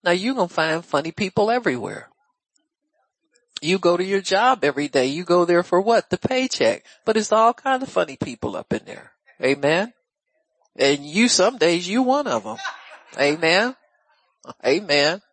[0.03, 2.09] Now you're going to find funny people everywhere.
[3.61, 5.07] You go to your job every day.
[5.07, 6.09] You go there for what?
[6.09, 6.85] The paycheck.
[7.05, 9.11] But it's all kind of funny people up in there.
[9.41, 9.93] Amen.
[10.77, 12.57] And you some days you one of them.
[13.19, 13.75] Amen.
[14.65, 15.21] Amen.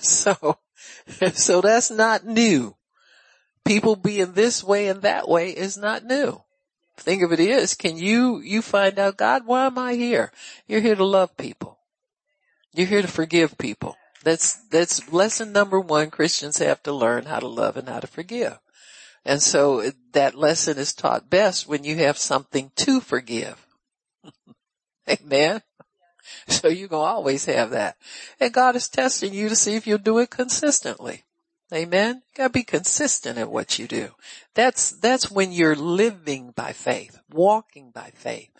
[0.00, 0.58] So
[1.32, 2.76] so that's not new.
[3.64, 6.42] People being this way and that way is not new.
[7.02, 10.30] Think of it is, can you, you find out, God, why am I here?
[10.68, 11.78] You're here to love people.
[12.72, 13.96] You're here to forgive people.
[14.22, 18.06] That's, that's lesson number one Christians have to learn how to love and how to
[18.06, 18.58] forgive.
[19.24, 23.66] And so that lesson is taught best when you have something to forgive.
[25.10, 25.62] Amen.
[26.46, 27.96] So you're going to always have that.
[28.38, 31.24] And God is testing you to see if you'll do it consistently.
[31.72, 32.16] Amen.
[32.16, 34.10] You gotta be consistent at what you do.
[34.54, 38.50] That's, that's when you're living by faith, walking by faith.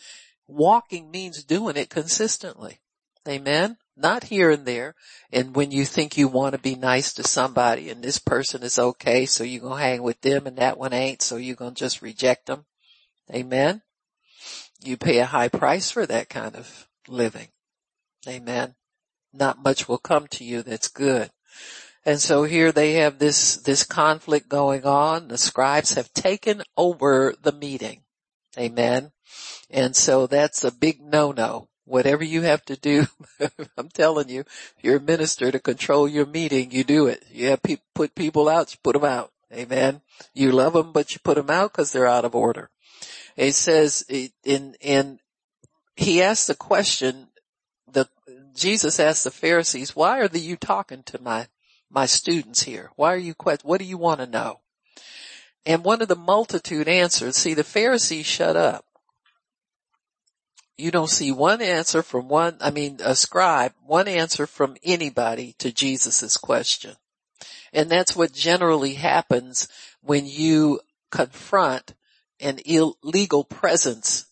[0.46, 2.80] Walking means doing it consistently.
[3.28, 3.76] Amen.
[3.96, 4.94] Not here and there.
[5.30, 8.78] And when you think you want to be nice to somebody and this person is
[8.78, 11.74] okay, so you're going to hang with them and that one ain't, so you're going
[11.74, 12.64] to just reject them.
[13.32, 13.82] Amen.
[14.82, 17.48] You pay a high price for that kind of living.
[18.26, 18.74] Amen.
[19.32, 21.30] Not much will come to you that's good.
[22.04, 25.28] And so here they have this, this conflict going on.
[25.28, 28.02] The scribes have taken over the meeting.
[28.58, 29.12] Amen.
[29.70, 31.68] And so that's a big no-no.
[31.84, 33.06] Whatever you have to do,
[33.78, 34.44] I'm telling you,
[34.80, 37.24] you're a minister to control your meeting, you do it.
[37.30, 39.30] You have people, put people out, you put them out.
[39.52, 40.00] Amen.
[40.32, 42.70] You love them, but you put them out because they're out of order.
[43.36, 44.04] It says
[44.44, 45.18] in, in,
[45.96, 47.28] he asked the question,
[47.90, 48.08] the,
[48.54, 51.46] Jesus asked the Pharisees, why are the, you talking to my,
[51.92, 52.90] my students here?
[52.96, 54.60] Why are you, what do you want to know?
[55.64, 58.84] And one of the multitude answered, see the Pharisees shut up.
[60.76, 65.54] You don't see one answer from one, I mean a scribe, one answer from anybody
[65.58, 66.96] to Jesus' question.
[67.72, 69.68] And that's what generally happens
[70.00, 71.94] when you confront
[72.40, 74.26] an illegal presence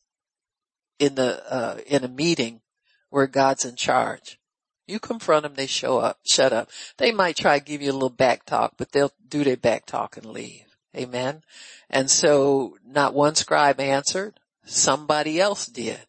[0.98, 2.62] in the, uh, in a meeting
[3.10, 4.39] where God's in charge.
[4.90, 6.68] You confront them, they show up, shut up.
[6.96, 9.86] They might try to give you a little back talk, but they'll do their back
[9.86, 10.64] talk and leave.
[10.96, 11.42] Amen.
[11.88, 16.00] And so not one scribe answered, somebody else did.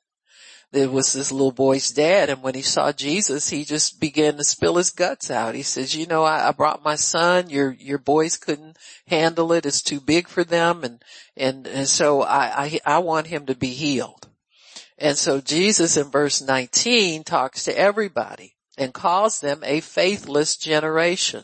[0.71, 4.43] There was this little boy's dad and when he saw Jesus, he just began to
[4.43, 5.53] spill his guts out.
[5.53, 9.65] He says, you know, I, I brought my son, your, your boys couldn't handle it.
[9.65, 10.83] It's too big for them.
[10.83, 11.03] And,
[11.35, 14.29] and, and so I, I, I want him to be healed.
[14.97, 21.43] And so Jesus in verse 19 talks to everybody and calls them a faithless generation.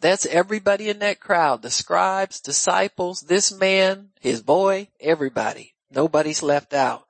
[0.00, 5.74] That's everybody in that crowd, the scribes, disciples, this man, his boy, everybody.
[5.92, 7.06] Nobody's left out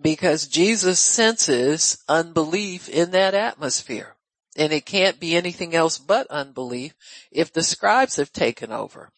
[0.00, 4.16] because Jesus senses unbelief in that atmosphere.
[4.56, 6.94] And it can't be anything else but unbelief
[7.30, 9.10] if the scribes have taken over.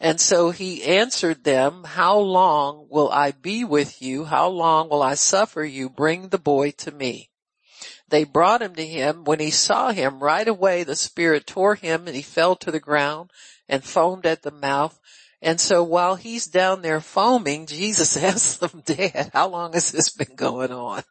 [0.00, 4.24] And so he answered them, how long will I be with you?
[4.24, 5.88] How long will I suffer you?
[5.88, 7.29] Bring the boy to me.
[8.10, 9.24] They brought him to him.
[9.24, 12.80] When he saw him right away, the spirit tore him and he fell to the
[12.80, 13.30] ground
[13.68, 14.98] and foamed at the mouth.
[15.40, 20.10] And so while he's down there foaming, Jesus asks them, Dad, how long has this
[20.10, 21.02] been going on?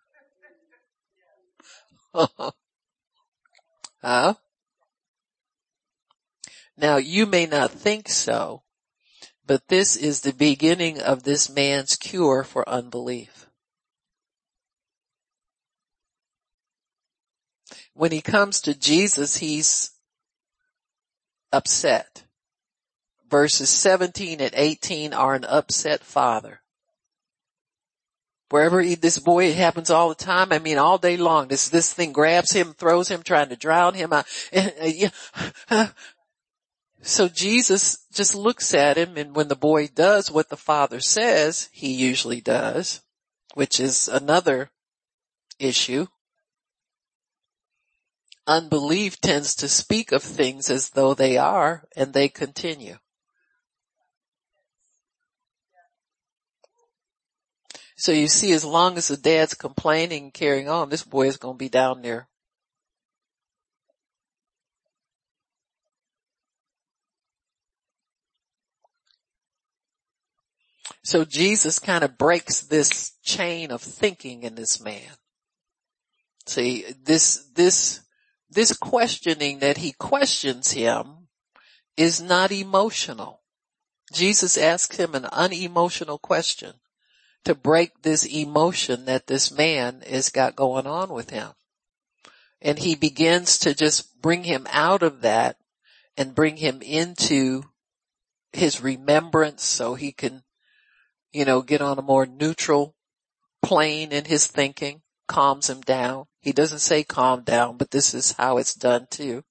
[4.01, 4.33] huh?
[6.77, 8.63] Now you may not think so,
[9.45, 13.48] but this is the beginning of this man's cure for unbelief.
[17.99, 19.91] When he comes to Jesus, he's
[21.51, 22.23] upset.
[23.29, 26.61] Verses 17 and 18 are an upset father.
[28.51, 30.53] Wherever he, this boy, it happens all the time.
[30.53, 31.49] I mean, all day long.
[31.49, 34.13] This, this thing grabs him, throws him, trying to drown him.
[37.01, 41.69] So Jesus just looks at him and when the boy does what the father says
[41.73, 43.01] he usually does,
[43.55, 44.69] which is another
[45.59, 46.07] issue,
[48.49, 52.97] unbelief tends to speak of things as though they are and they continue.
[57.95, 61.55] So you see, as long as the dad's complaining carrying on, this boy is going
[61.55, 62.29] to be down there
[71.09, 75.09] So Jesus kind of breaks this chain of thinking in this man.
[76.45, 78.01] See, this, this,
[78.49, 81.27] this questioning that he questions him
[81.97, 83.41] is not emotional.
[84.11, 86.73] Jesus asks him an unemotional question
[87.45, 91.49] to break this emotion that this man has got going on with him.
[92.61, 95.57] And he begins to just bring him out of that
[96.17, 97.63] and bring him into
[98.51, 100.43] his remembrance so he can
[101.31, 102.95] you know, get on a more neutral
[103.61, 106.25] plane in his thinking, calms him down.
[106.41, 109.43] He doesn't say calm down, but this is how it's done too.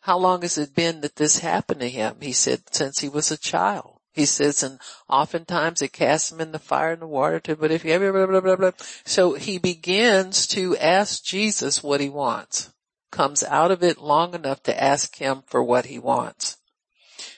[0.00, 2.16] How long has it been that this happened to him?
[2.20, 4.00] He said since he was a child.
[4.12, 7.70] He says, and oftentimes it casts him in the fire and the water too, but
[7.70, 8.70] if you blah, blah, blah, blah, blah.
[9.04, 12.72] So he begins to ask Jesus what he wants.
[13.10, 16.58] Comes out of it long enough to ask him for what he wants.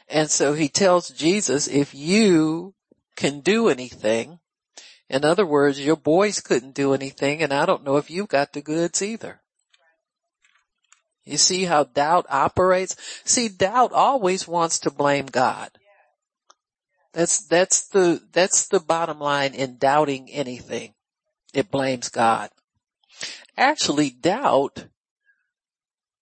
[0.08, 2.74] And so he tells Jesus, if you
[3.16, 4.40] can do anything.
[5.14, 8.52] In other words, your boys couldn't do anything and I don't know if you got
[8.52, 9.40] the goods either.
[11.24, 12.96] You see how doubt operates?
[13.24, 15.70] See, doubt always wants to blame God.
[17.12, 20.94] That's, that's the, that's the bottom line in doubting anything.
[21.54, 22.50] It blames God.
[23.56, 24.86] Actually, doubt,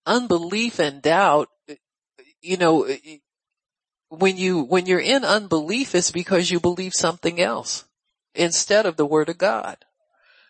[0.05, 1.49] unbelief and doubt,
[2.43, 2.87] you know,
[4.11, 7.87] when you, when you're in unbelief, it's because you believe something else
[8.35, 9.79] instead of the word of God.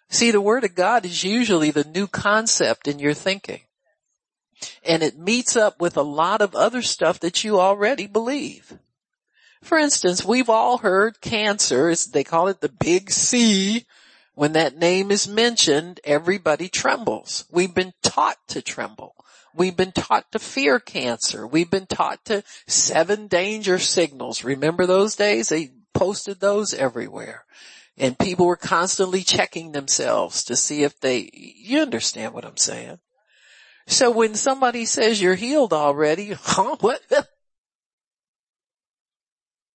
[0.09, 3.63] See, the word of God is usually the new concept in your thinking.
[4.85, 8.79] And it meets up with a lot of other stuff that you already believe.
[9.63, 13.87] For instance, we've all heard cancer, they call it the big C.
[14.35, 17.45] When that name is mentioned, everybody trembles.
[17.51, 19.15] We've been taught to tremble.
[19.55, 21.47] We've been taught to fear cancer.
[21.47, 24.43] We've been taught to seven danger signals.
[24.43, 25.51] Remember those days?
[25.51, 27.45] They posted those everywhere.
[27.99, 32.99] And people were constantly checking themselves to see if they, you understand what I'm saying.
[33.87, 37.01] So when somebody says you're healed already, huh, what?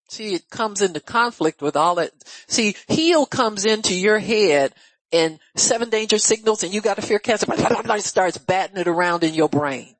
[0.09, 2.11] See, it comes into conflict with all that.
[2.47, 4.73] See, heal comes into your head
[5.11, 8.87] and seven danger signals and you got to fear cancer, But it starts batting it
[8.87, 9.95] around in your brain.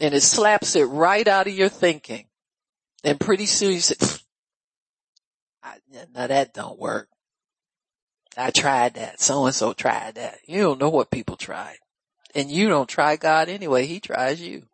[0.00, 2.26] And it slaps it right out of your thinking.
[3.04, 3.96] And pretty soon you say,
[6.14, 7.08] now that don't work.
[8.36, 9.20] I tried that.
[9.20, 10.38] So and so tried that.
[10.46, 11.76] You don't know what people tried.
[12.34, 13.86] And you don't try God anyway.
[13.86, 14.64] He tries you.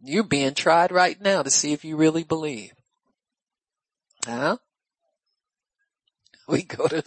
[0.00, 2.72] You're being tried right now to see if you really believe.
[4.24, 4.56] Huh?
[6.48, 7.02] we go to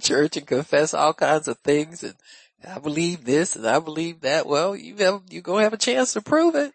[0.02, 2.14] church and confess all kinds of things and
[2.68, 4.46] I believe this and I believe that.
[4.46, 6.72] Well, you have, you're going to have a chance to prove it.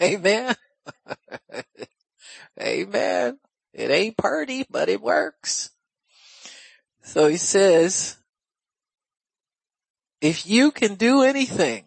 [0.00, 0.54] Amen.
[2.60, 3.38] Amen.
[3.72, 5.70] It ain't pretty, but it works.
[7.02, 8.16] So he says,
[10.20, 11.84] if you can do anything,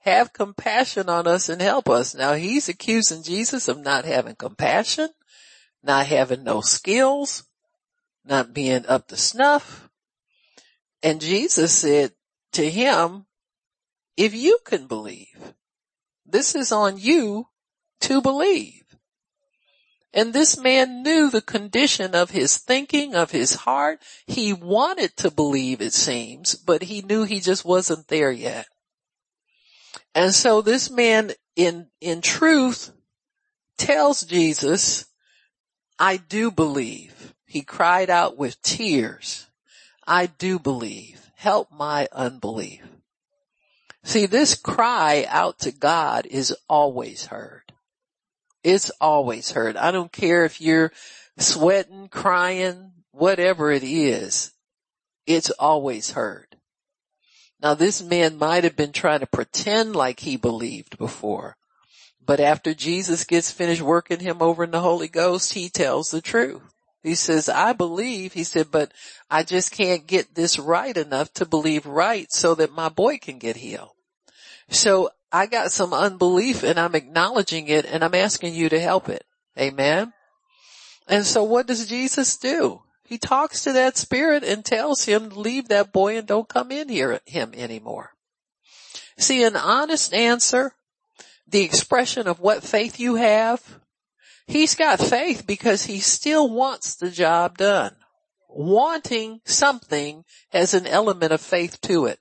[0.00, 2.14] have compassion on us and help us.
[2.14, 5.08] Now he's accusing Jesus of not having compassion,
[5.82, 7.44] not having no skills,
[8.24, 9.88] not being up to snuff.
[11.02, 12.12] And Jesus said
[12.52, 13.26] to him,
[14.16, 15.54] if you can believe,
[16.26, 17.48] this is on you
[18.02, 18.82] to believe.
[20.14, 24.02] And this man knew the condition of his thinking, of his heart.
[24.26, 28.66] He wanted to believe, it seems, but he knew he just wasn't there yet.
[30.14, 32.92] And so this man in, in truth
[33.78, 35.06] tells Jesus,
[35.98, 37.34] I do believe.
[37.46, 39.46] He cried out with tears.
[40.06, 41.30] I do believe.
[41.36, 42.82] Help my unbelief.
[44.04, 47.71] See, this cry out to God is always heard.
[48.62, 49.76] It's always heard.
[49.76, 50.92] I don't care if you're
[51.38, 54.52] sweating, crying, whatever it is.
[55.26, 56.56] It's always heard.
[57.60, 61.56] Now this man might have been trying to pretend like he believed before,
[62.24, 66.20] but after Jesus gets finished working him over in the Holy Ghost, he tells the
[66.20, 66.62] truth.
[67.02, 68.92] He says, I believe, he said, but
[69.28, 73.38] I just can't get this right enough to believe right so that my boy can
[73.38, 73.90] get healed.
[74.68, 79.08] So I got some unbelief and I'm acknowledging it and I'm asking you to help
[79.08, 79.24] it.
[79.58, 80.12] Amen.
[81.08, 82.82] And so what does Jesus do?
[83.04, 86.70] He talks to that spirit and tells him to leave that boy and don't come
[86.70, 88.10] in here at him anymore.
[89.18, 90.74] See, an honest answer,
[91.46, 93.80] the expression of what faith you have,
[94.46, 97.96] he's got faith because he still wants the job done.
[98.48, 102.18] Wanting something has an element of faith to it.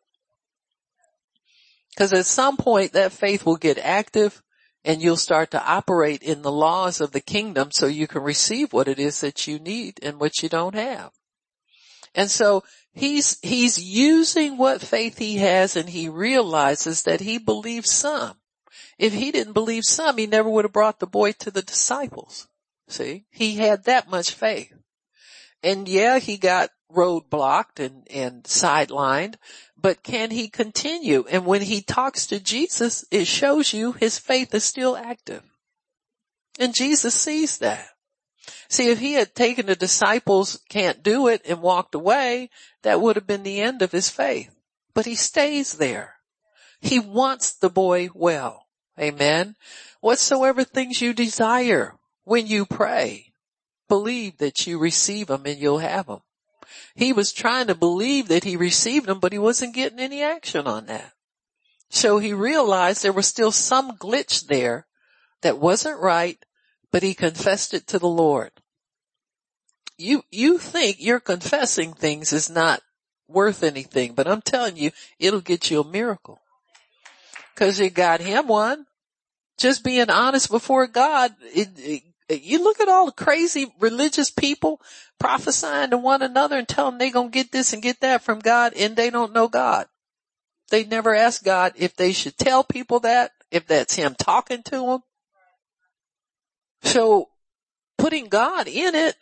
[1.97, 4.41] Cause at some point that faith will get active
[4.83, 8.73] and you'll start to operate in the laws of the kingdom so you can receive
[8.73, 11.11] what it is that you need and what you don't have.
[12.15, 12.63] And so
[12.93, 18.37] he's, he's using what faith he has and he realizes that he believes some.
[18.97, 22.47] If he didn't believe some, he never would have brought the boy to the disciples.
[22.87, 24.73] See, he had that much faith.
[25.63, 29.35] And yeah, he got roadblocked and, and sidelined,
[29.77, 31.25] but can he continue?
[31.29, 35.43] And when he talks to Jesus, it shows you his faith is still active.
[36.59, 37.87] And Jesus sees that.
[38.67, 42.49] See, if he had taken the disciples can't do it and walked away,
[42.83, 44.53] that would have been the end of his faith.
[44.93, 46.15] But he stays there.
[46.79, 48.67] He wants the boy well.
[48.99, 49.55] Amen.
[49.99, 53.33] Whatsoever things you desire when you pray,
[53.87, 56.21] believe that you receive them and you'll have them.
[56.95, 60.67] He was trying to believe that he received them, but he wasn't getting any action
[60.67, 61.13] on that.
[61.89, 64.87] So he realized there was still some glitch there
[65.41, 66.37] that wasn't right,
[66.91, 68.51] but he confessed it to the Lord.
[69.97, 72.81] You, you think you're confessing things is not
[73.27, 76.39] worth anything, but I'm telling you, it'll get you a miracle.
[77.55, 78.85] Cause you got him one.
[79.57, 82.03] Just being honest before God, it, it,
[82.39, 84.81] you look at all the crazy religious people
[85.19, 88.21] prophesying to one another and telling them they're going to get this and get that
[88.21, 89.87] from God and they don't know God.
[90.69, 94.71] They never ask God if they should tell people that, if that's him talking to
[94.71, 94.99] them.
[96.83, 97.29] So
[97.97, 99.15] putting God in it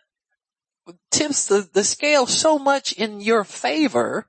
[1.12, 4.28] tips the, the scale so much in your favor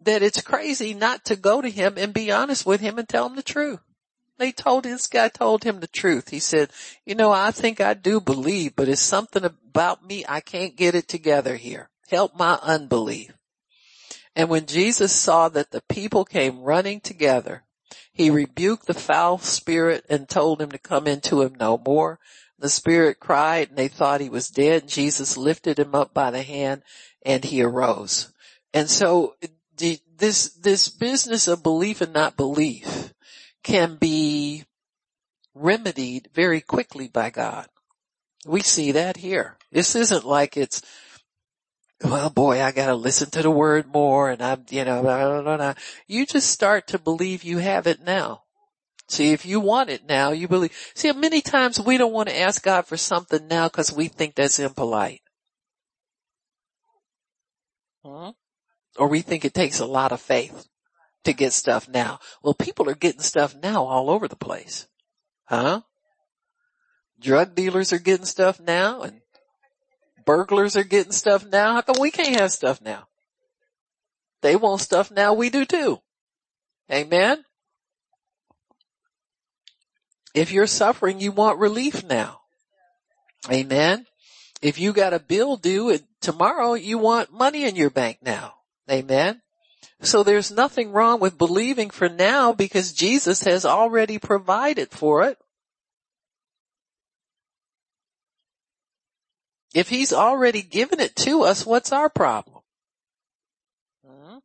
[0.00, 3.26] that it's crazy not to go to him and be honest with him and tell
[3.26, 3.80] him the truth.
[4.38, 6.30] They told this guy told him the truth.
[6.30, 6.70] He said,
[7.04, 10.24] you know, I think I do believe, but it's something about me.
[10.28, 11.90] I can't get it together here.
[12.08, 13.32] Help my unbelief.
[14.34, 17.64] And when Jesus saw that the people came running together,
[18.12, 22.18] he rebuked the foul spirit and told him to come into him no more.
[22.58, 24.88] The spirit cried and they thought he was dead.
[24.88, 26.82] Jesus lifted him up by the hand
[27.24, 28.32] and he arose.
[28.72, 29.34] And so
[30.16, 33.11] this, this business of belief and not belief
[33.62, 34.64] can be
[35.54, 37.68] remedied very quickly by God.
[38.44, 39.56] We see that here.
[39.70, 40.82] This isn't like it's,
[42.02, 45.58] well boy, I gotta listen to the word more and I'm, you know, I don't
[45.58, 45.74] know.
[46.06, 48.42] You just start to believe you have it now.
[49.08, 50.72] See, if you want it now, you believe.
[50.94, 54.34] See, many times we don't want to ask God for something now because we think
[54.34, 55.20] that's impolite.
[58.04, 58.30] Hmm?
[58.96, 60.66] Or we think it takes a lot of faith
[61.24, 62.18] to get stuff now.
[62.42, 64.88] Well, people are getting stuff now all over the place.
[65.44, 65.82] Huh?
[67.20, 69.20] Drug dealers are getting stuff now and
[70.24, 71.74] burglars are getting stuff now.
[71.74, 73.06] How come we can't have stuff now?
[74.40, 75.34] They want stuff now.
[75.34, 76.00] We do too.
[76.90, 77.44] Amen.
[80.34, 82.40] If you're suffering, you want relief now.
[83.50, 84.06] Amen.
[84.60, 88.54] If you got a bill due tomorrow, you want money in your bank now.
[88.90, 89.42] Amen.
[90.00, 95.38] So there's nothing wrong with believing for now because Jesus has already provided for it.
[99.74, 102.60] If he's already given it to us, what's our problem?
[104.06, 104.38] Hmm?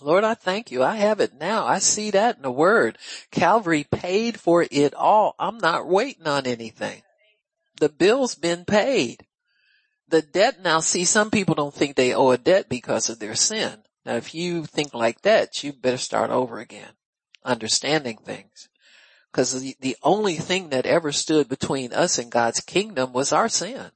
[0.00, 0.82] Lord, I thank you.
[0.82, 1.66] I have it now.
[1.66, 2.98] I see that in the word.
[3.30, 5.36] Calvary paid for it all.
[5.38, 7.02] I'm not waiting on anything.
[7.78, 9.26] The bill's been paid.
[10.08, 13.34] The debt now, see, some people don't think they owe a debt because of their
[13.34, 13.81] sin.
[14.04, 16.90] Now if you think like that, you better start over again,
[17.44, 18.68] understanding things.
[19.32, 23.48] Cause the, the only thing that ever stood between us and God's kingdom was our
[23.48, 23.92] sin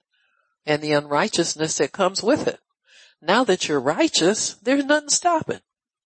[0.65, 2.61] and the unrighteousness that comes with it.
[3.21, 5.61] Now that you're righteous, there's nothing stopping.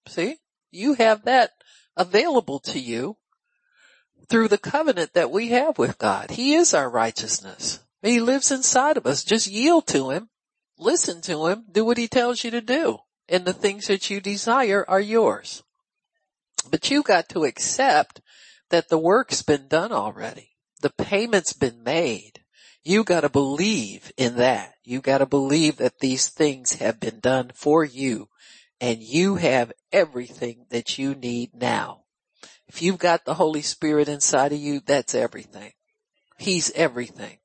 [0.08, 0.38] See?
[0.72, 1.50] You have that
[1.96, 3.16] available to you
[4.28, 6.30] through the covenant that we have with God.
[6.30, 7.80] He is our righteousness.
[8.02, 9.24] He lives inside of us.
[9.24, 10.30] Just yield to him,
[10.78, 14.20] listen to him, do what he tells you to do and the things that you
[14.20, 15.62] desire are yours.
[16.70, 18.20] But you got to accept
[18.68, 20.50] that the work's been done already.
[20.82, 22.42] The payment's been made.
[22.82, 24.74] You gotta believe in that.
[24.84, 28.28] You gotta believe that these things have been done for you
[28.80, 32.04] and you have everything that you need now.
[32.66, 35.72] If you've got the Holy Spirit inside of you, that's everything.
[36.38, 37.39] He's everything.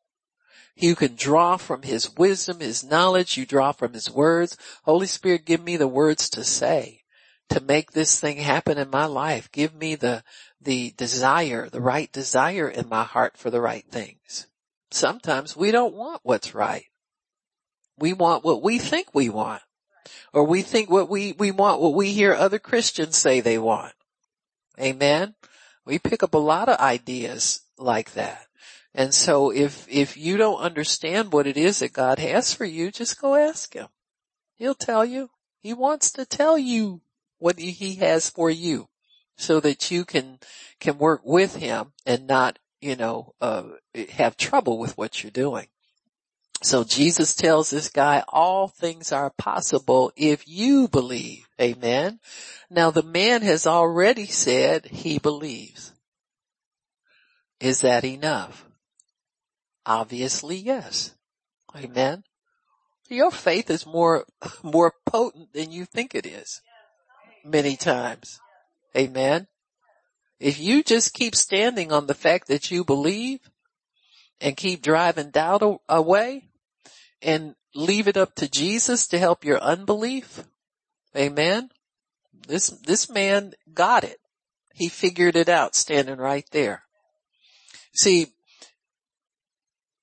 [0.76, 3.38] You can draw from his wisdom, his knowledge.
[3.38, 4.58] You draw from his words.
[4.84, 7.04] Holy Spirit, give me the words to say
[7.50, 9.52] to make this thing happen in my life.
[9.52, 10.24] Give me the,
[10.60, 14.48] the desire, the right desire in my heart for the right things.
[14.92, 16.86] Sometimes we don't want what's right.
[17.98, 19.62] We want what we think we want.
[20.34, 23.94] Or we think what we, we want what we hear other Christians say they want.
[24.80, 25.36] Amen.
[25.86, 28.48] We pick up a lot of ideas like that.
[28.98, 32.92] And so if, if you don't understand what it is that God has for you,
[32.92, 33.88] just go ask him.
[34.56, 35.30] He'll tell you.
[35.60, 37.02] He wants to tell you
[37.38, 38.88] what he has for you
[39.36, 40.40] so that you can,
[40.80, 43.64] can work with him and not, you know, uh,
[44.12, 45.68] have trouble with what you're doing.
[46.62, 51.50] So Jesus tells this guy, all things are possible if you believe.
[51.60, 52.20] Amen.
[52.70, 55.92] Now the man has already said he believes.
[57.60, 58.65] Is that enough?
[59.86, 61.14] Obviously, yes.
[61.76, 62.24] Amen.
[63.10, 64.26] Your faith is more,
[64.64, 66.62] more potent than you think it is.
[67.44, 68.40] Many times.
[68.98, 69.48] Amen.
[70.40, 73.40] If you just keep standing on the fact that you believe
[74.42, 76.50] and keep driving doubt away
[77.22, 80.44] and leave it up to Jesus to help your unbelief.
[81.16, 81.70] Amen.
[82.48, 84.18] This, this man got it.
[84.74, 86.84] He figured it out standing right there.
[87.94, 88.34] See,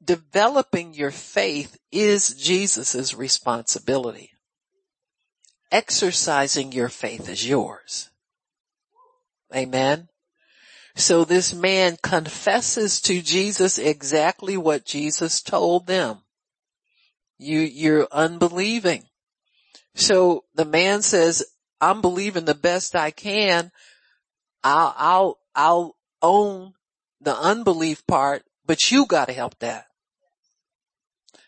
[0.05, 4.33] developing your faith is Jesus' responsibility.
[5.71, 8.11] Exercising your faith is yours.
[9.55, 10.09] Amen.
[10.95, 16.19] So this man confesses to Jesus exactly what Jesus told them.
[17.39, 19.05] You, you're unbelieving.
[19.95, 21.45] So the man says,
[21.81, 23.73] I'm believing the best I can.
[24.63, 26.75] I'll, I'll, I'll own
[27.21, 29.87] the unbelief part, but you gotta help that.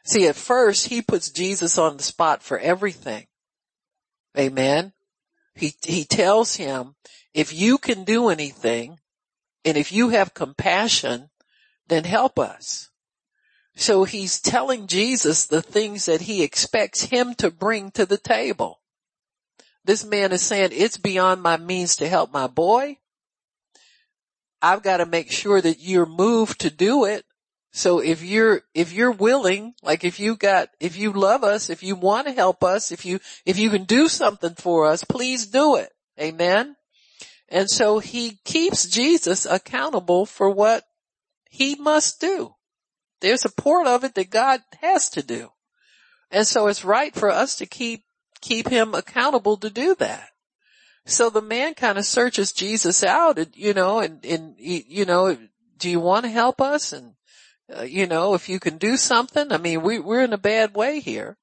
[0.05, 3.27] See, at first he puts Jesus on the spot for everything.
[4.39, 4.93] Amen.
[5.55, 6.95] He, he tells him,
[7.33, 8.99] if you can do anything
[9.65, 11.31] and if you have compassion,
[11.89, 12.91] then help us.
[13.77, 18.81] So he's telling Jesus the things that he expects him to bring to the table.
[19.85, 22.99] This man is saying, it's beyond my means to help my boy.
[24.63, 27.25] I've got to make sure that you're moved to do it.
[27.77, 31.83] So if you're, if you're willing, like if you got, if you love us, if
[31.83, 35.47] you want to help us, if you, if you can do something for us, please
[35.49, 35.91] do it.
[36.21, 36.77] Amen.
[37.49, 40.85] And so he keeps Jesus accountable for what
[41.51, 42.55] he must do.
[43.21, 45.51] There's a part of it that God has to do.
[46.31, 48.05] And so it's right for us to keep,
[48.41, 50.29] keep him accountable to do that.
[51.07, 55.37] So the man kind of searches Jesus out, and, you know, and, and, you know,
[55.77, 56.93] do you want to help us?
[56.93, 57.15] And
[57.75, 60.75] uh, you know, if you can do something, I mean, we, we're in a bad
[60.75, 61.37] way here.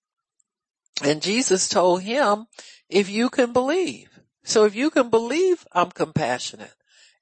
[1.03, 2.47] And Jesus told him,
[2.89, 4.19] if you can believe.
[4.43, 6.73] So if you can believe, I'm compassionate.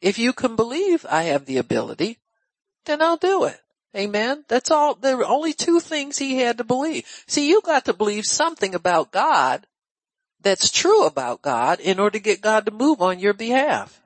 [0.02, 2.20] If you can believe I have the ability,
[2.86, 3.60] then I'll do it.
[3.95, 4.45] Amen.
[4.47, 4.95] That's all.
[4.95, 7.06] There were only two things he had to believe.
[7.28, 9.66] See, you got to believe something about God
[10.41, 14.02] that's true about God in order to get God to move on your behalf.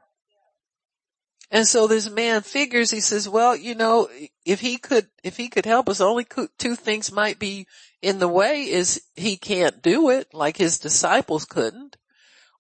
[1.54, 4.10] And so this man figures, he says, well, you know,
[4.44, 6.26] if he could, if he could help us, only
[6.58, 7.68] two things might be
[8.02, 11.96] in the way is he can't do it like his disciples couldn't.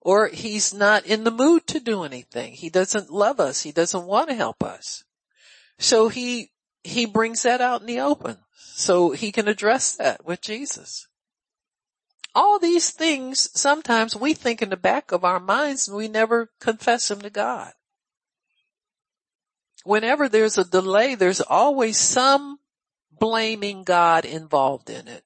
[0.04, 2.54] or he's not in the mood to do anything.
[2.54, 3.64] He doesn't love us.
[3.64, 5.04] He doesn't want to help us.
[5.80, 6.52] So he,
[6.84, 11.08] he brings that out in the open so he can address that with Jesus.
[12.36, 16.50] All these things, sometimes we think in the back of our minds and we never
[16.60, 17.72] confess them to God.
[19.84, 22.60] Whenever there's a delay, there's always some
[23.20, 25.24] blaming God involved in it.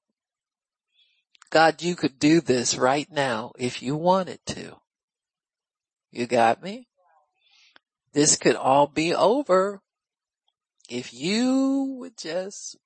[1.49, 4.78] God, you could do this right now if you wanted to.
[6.12, 6.88] You got me?
[8.14, 9.82] This could all be over
[10.89, 12.78] if you would just,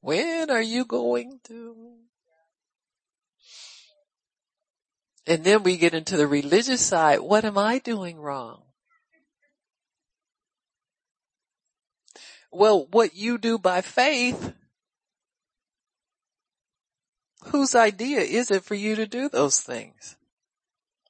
[0.00, 1.94] when are you going to?
[5.26, 7.20] And then we get into the religious side.
[7.20, 8.62] What am I doing wrong?
[12.50, 14.54] Well, what you do by faith
[17.46, 20.16] Whose idea is it for you to do those things?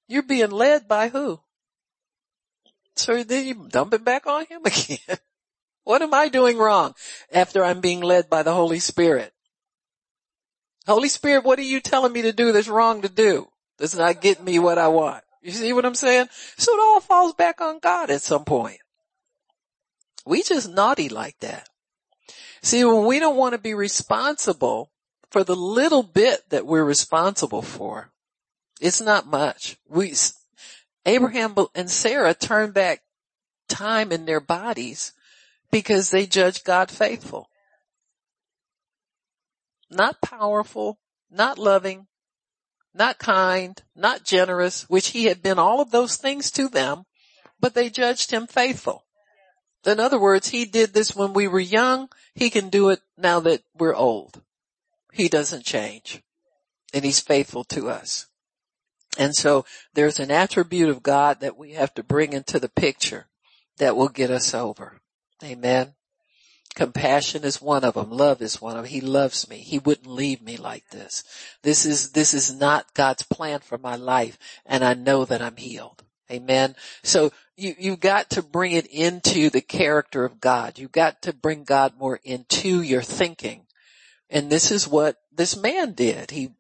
[0.07, 1.41] You're being led by who?
[2.97, 5.19] So then you dump it back on him again.
[5.85, 6.95] what am I doing wrong
[7.33, 9.33] after I'm being led by the Holy Spirit?
[10.87, 13.49] Holy Spirit, what are you telling me to do that's wrong to do?
[13.79, 15.23] That's not getting me what I want.
[15.43, 16.29] You see what I'm saying?
[16.57, 18.81] So it all falls back on God at some point.
[20.29, 21.71] We just naughty like that.
[22.63, 24.91] See, when we don't want to be responsible
[25.31, 28.13] for the little bit that we're responsible for.
[28.79, 29.79] It's not much.
[29.89, 30.13] We,
[31.07, 33.01] Abraham and Sarah turned back
[33.69, 35.13] time in their bodies
[35.71, 37.49] because they judged God faithful.
[39.91, 40.99] Not powerful,
[41.31, 42.07] not loving,
[42.93, 47.05] not kind, not generous, which he had been all of those things to them,
[47.59, 49.07] but they judged him faithful.
[49.87, 52.09] In other words, he did this when we were young.
[52.35, 54.43] He can do it now that we're old.
[55.13, 56.23] He doesn't change
[56.93, 58.27] and he's faithful to us.
[59.19, 59.65] And so
[59.95, 63.27] there's an attribute of God that we have to bring into the picture
[63.79, 65.01] that will get us over.
[65.43, 65.95] Amen.
[66.75, 68.11] Compassion is one of them.
[68.11, 68.93] Love is one of them.
[68.93, 69.59] He loves me.
[69.59, 71.25] He wouldn't leave me like this.
[71.63, 75.57] This is, this is not God's plan for my life and I know that I'm
[75.57, 76.05] healed.
[76.31, 76.77] Amen.
[77.03, 80.79] So you, you've got to bring it into the character of God.
[80.79, 83.67] You've got to bring God more into your thinking
[84.31, 86.31] and this is what this man did.
[86.31, 86.51] He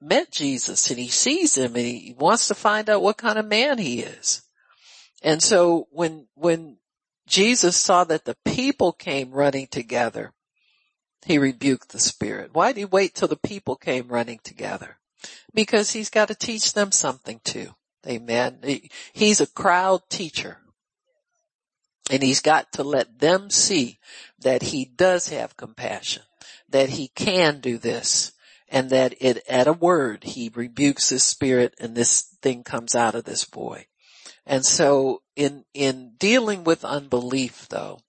[0.00, 3.46] met Jesus and he sees him and he wants to find out what kind of
[3.46, 4.42] man he is.
[5.22, 6.78] And so when, when
[7.26, 10.32] Jesus saw that the people came running together,
[11.24, 12.50] he rebuked the spirit.
[12.52, 14.98] Why did he wait till the people came running together?
[15.54, 17.74] Because he's got to teach them something too.
[18.06, 18.58] Amen.
[19.12, 20.58] He's a crowd teacher.
[22.10, 23.98] And he's got to let them see
[24.40, 26.22] that he does have compassion
[26.72, 28.32] that he can do this
[28.68, 33.14] and that it, at a word, he rebukes this spirit and this thing comes out
[33.14, 33.86] of this boy.
[34.46, 38.00] And so in, in dealing with unbelief though,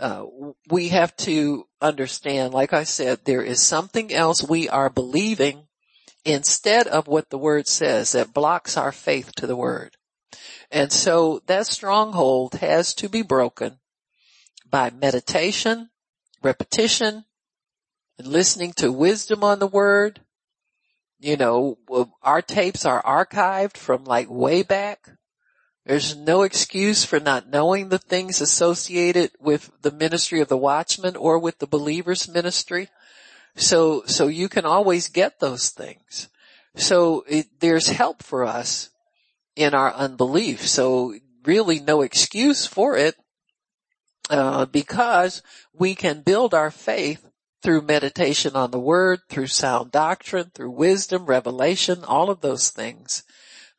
[0.00, 0.24] uh,
[0.70, 5.63] we have to understand, like I said, there is something else we are believing
[6.24, 9.96] instead of what the word says that blocks our faith to the word.
[10.70, 13.78] And so that stronghold has to be broken
[14.70, 15.90] by meditation,
[16.42, 17.24] repetition,
[18.18, 20.20] and listening to wisdom on the word.
[21.20, 21.78] You know,
[22.22, 25.08] our tapes are archived from like way back.
[25.86, 31.14] There's no excuse for not knowing the things associated with the ministry of the watchman
[31.14, 32.88] or with the believer's ministry.
[33.56, 36.28] So, so you can always get those things.
[36.76, 38.90] So it, there's help for us
[39.54, 40.66] in our unbelief.
[40.66, 43.14] So really no excuse for it,
[44.30, 45.42] uh, because
[45.72, 47.24] we can build our faith
[47.62, 53.22] through meditation on the word, through sound doctrine, through wisdom, revelation, all of those things.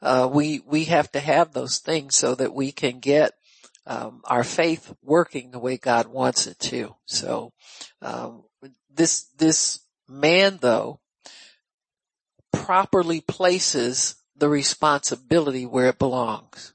[0.01, 3.34] Uh, we, we have to have those things so that we can get,
[3.88, 6.95] um, our faith working the way God wants it to.
[7.05, 7.51] So,
[8.01, 8.43] um,
[8.95, 10.99] this, this man though
[12.51, 16.73] properly places the responsibility where it belongs.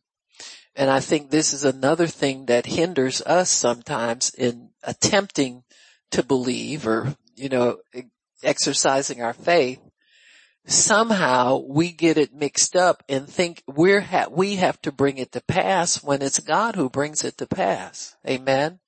[0.74, 5.64] And I think this is another thing that hinders us sometimes in attempting
[6.12, 7.78] to believe or, you know,
[8.42, 9.80] exercising our faith,
[10.66, 15.32] somehow we get it mixed up and think we're ha- we have to bring it
[15.32, 18.16] to pass when it's God who brings it to pass.
[18.26, 18.80] Amen.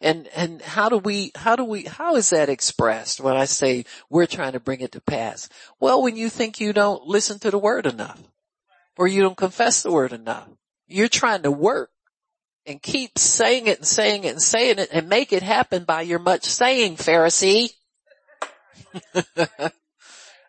[0.00, 3.86] And, and how do we, how do we, how is that expressed when I say
[4.10, 5.48] we're trying to bring it to pass?
[5.80, 8.20] Well, when you think you don't listen to the word enough
[8.98, 10.48] or you don't confess the word enough,
[10.86, 11.90] you're trying to work
[12.66, 16.02] and keep saying it and saying it and saying it and make it happen by
[16.02, 17.70] your much saying, Pharisee.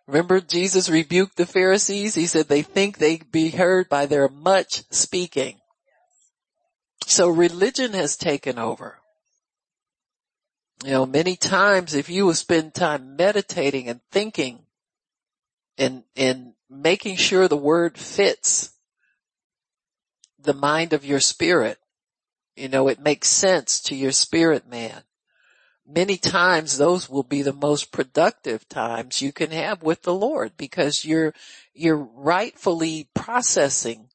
[0.07, 2.15] Remember Jesus rebuked the Pharisees?
[2.15, 5.57] He said they think they be heard by their much speaking.
[7.05, 8.99] So religion has taken over.
[10.83, 14.59] You know, many times if you will spend time meditating and thinking
[15.77, 18.71] and, and making sure the word fits
[20.39, 21.79] the mind of your spirit,
[22.55, 25.03] you know, it makes sense to your spirit man
[25.87, 30.51] many times those will be the most productive times you can have with the Lord
[30.57, 31.33] because you're,
[31.73, 34.09] you're rightfully processing,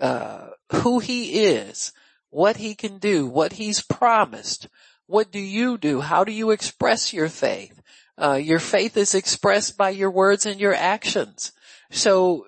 [0.00, 1.92] uh, who he is,
[2.30, 4.68] what he can do, what he's promised.
[5.06, 6.00] What do you do?
[6.00, 7.80] How do you express your faith?
[8.16, 11.52] Uh, your faith is expressed by your words and your actions.
[11.90, 12.46] So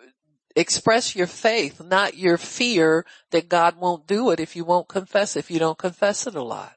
[0.54, 5.36] express your faith, not your fear that God won't do it if you won't confess,
[5.36, 6.72] if you don't confess it a lot.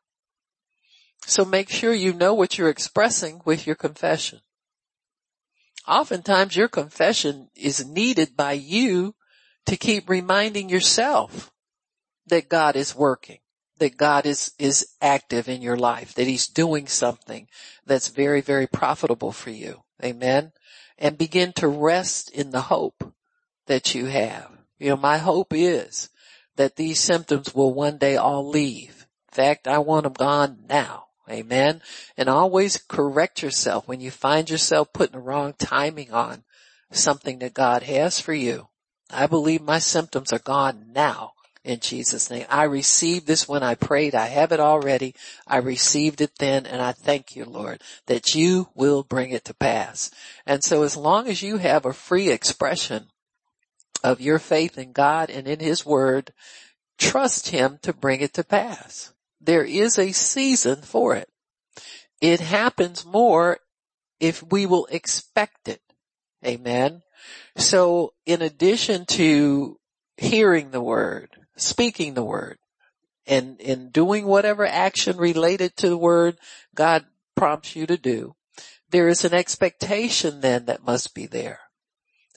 [1.26, 4.40] So make sure you know what you're expressing with your confession.
[5.88, 9.16] Oftentimes your confession is needed by you
[9.66, 11.52] to keep reminding yourself
[12.28, 13.40] that God is working,
[13.80, 17.48] that God is, is active in your life, that he's doing something
[17.86, 19.84] that's very, very profitable for you.
[20.04, 20.52] Amen.
[20.98, 23.14] And begin to rest in the hope
[23.68, 24.50] that you have.
[24.78, 26.10] You know, my hope is
[26.56, 29.08] that these symptoms will one day all leave.
[29.32, 31.06] In fact, I want them gone now.
[31.30, 31.82] Amen.
[32.18, 36.44] And always correct yourself when you find yourself putting the wrong timing on
[36.92, 38.68] something that God has for you.
[39.12, 41.34] I believe my symptoms are gone now
[41.70, 42.48] in Jesus name.
[42.50, 44.16] I received this when I prayed.
[44.16, 45.14] I have it already.
[45.46, 49.54] I received it then and I thank you, Lord, that you will bring it to
[49.54, 50.10] pass.
[50.48, 53.10] And so as long as you have a free expression
[54.04, 56.34] of your faith in God and in his word,
[56.98, 59.14] trust him to bring it to pass.
[59.40, 61.30] There is a season for it.
[62.20, 63.60] It happens more
[64.20, 65.82] if we will expect it.
[66.44, 67.04] Amen.
[67.58, 69.78] So in addition to
[70.18, 71.30] hearing the word,
[71.62, 72.58] speaking the word,
[73.26, 76.38] and in doing whatever action related to the word
[76.74, 77.06] God
[77.36, 78.36] prompts you to do,
[78.90, 81.60] there is an expectation then that must be there.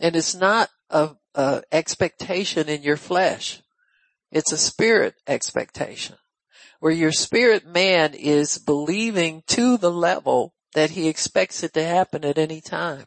[0.01, 3.63] And it's not a, a expectation in your flesh.
[4.31, 6.17] It's a spirit expectation
[6.81, 12.25] where your spirit man is believing to the level that he expects it to happen
[12.25, 13.05] at any time.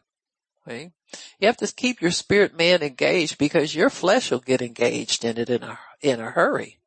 [0.66, 0.92] Okay?
[1.38, 5.38] You have to keep your spirit man engaged because your flesh will get engaged in
[5.38, 6.78] it in a, in a hurry.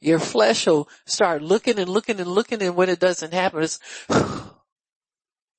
[0.00, 3.80] Your flesh will start looking and looking and looking and when it doesn't happen, it's,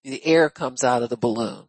[0.04, 1.68] the air comes out of the balloon.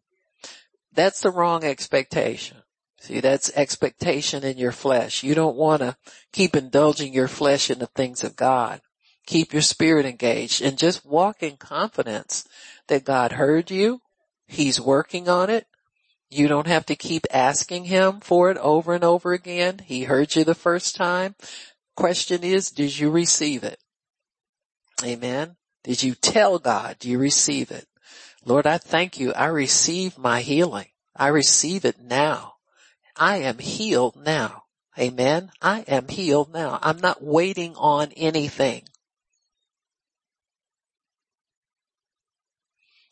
[0.92, 2.58] That's the wrong expectation.
[3.00, 5.22] See, that's expectation in your flesh.
[5.22, 5.96] You don't want to
[6.32, 8.82] keep indulging your flesh in the things of God.
[9.26, 12.46] Keep your spirit engaged and just walk in confidence
[12.88, 14.02] that God heard you.
[14.46, 15.66] He's working on it.
[16.30, 19.80] You don't have to keep asking him for it over and over again.
[19.84, 21.34] He heard you the first time.
[21.96, 23.80] Question is, did you receive it?
[25.02, 25.56] Amen.
[25.82, 26.96] Did you tell God?
[27.00, 27.86] Do you receive it?
[28.44, 29.32] Lord, I thank you.
[29.32, 30.86] I receive my healing.
[31.16, 32.54] I receive it now.
[33.16, 34.64] I am healed now.
[34.98, 35.50] Amen.
[35.60, 36.78] I am healed now.
[36.80, 38.84] I'm not waiting on anything.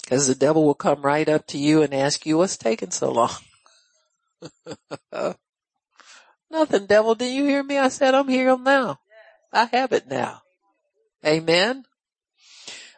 [0.09, 3.13] Cause the devil will come right up to you and ask you what's taking so
[3.13, 3.31] long.
[6.51, 7.15] Nothing, devil.
[7.15, 7.77] Did you hear me?
[7.77, 9.01] I said I'm healed now.
[9.53, 10.41] I have it now.
[11.27, 11.85] Amen.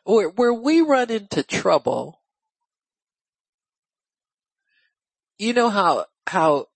[0.05, 2.21] Where, where we run into trouble,
[5.37, 6.67] you know how, how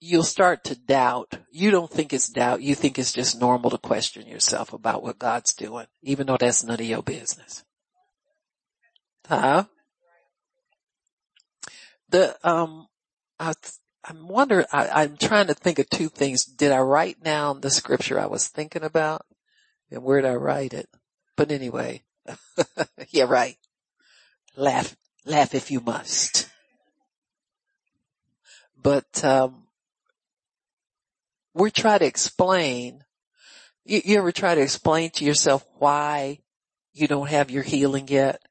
[0.00, 1.36] you'll start to doubt.
[1.50, 2.62] You don't think it's doubt.
[2.62, 6.64] You think it's just normal to question yourself about what God's doing, even though that's
[6.64, 7.64] none of your business.
[9.26, 9.64] Huh?
[12.10, 12.86] The, um,
[13.38, 13.54] I,
[14.04, 16.44] I'm wondering, I, I'm trying to think of two things.
[16.44, 19.26] Did I write down the scripture I was thinking about?
[19.90, 20.88] And where did I write it?
[21.36, 22.02] But anyway,
[23.10, 23.56] yeah, right.
[24.56, 26.48] Laugh, laugh if you must.
[28.80, 29.64] But, um,
[31.54, 33.04] we try to explain,
[33.84, 36.40] you, you ever try to explain to yourself why
[36.92, 38.42] you don't have your healing yet?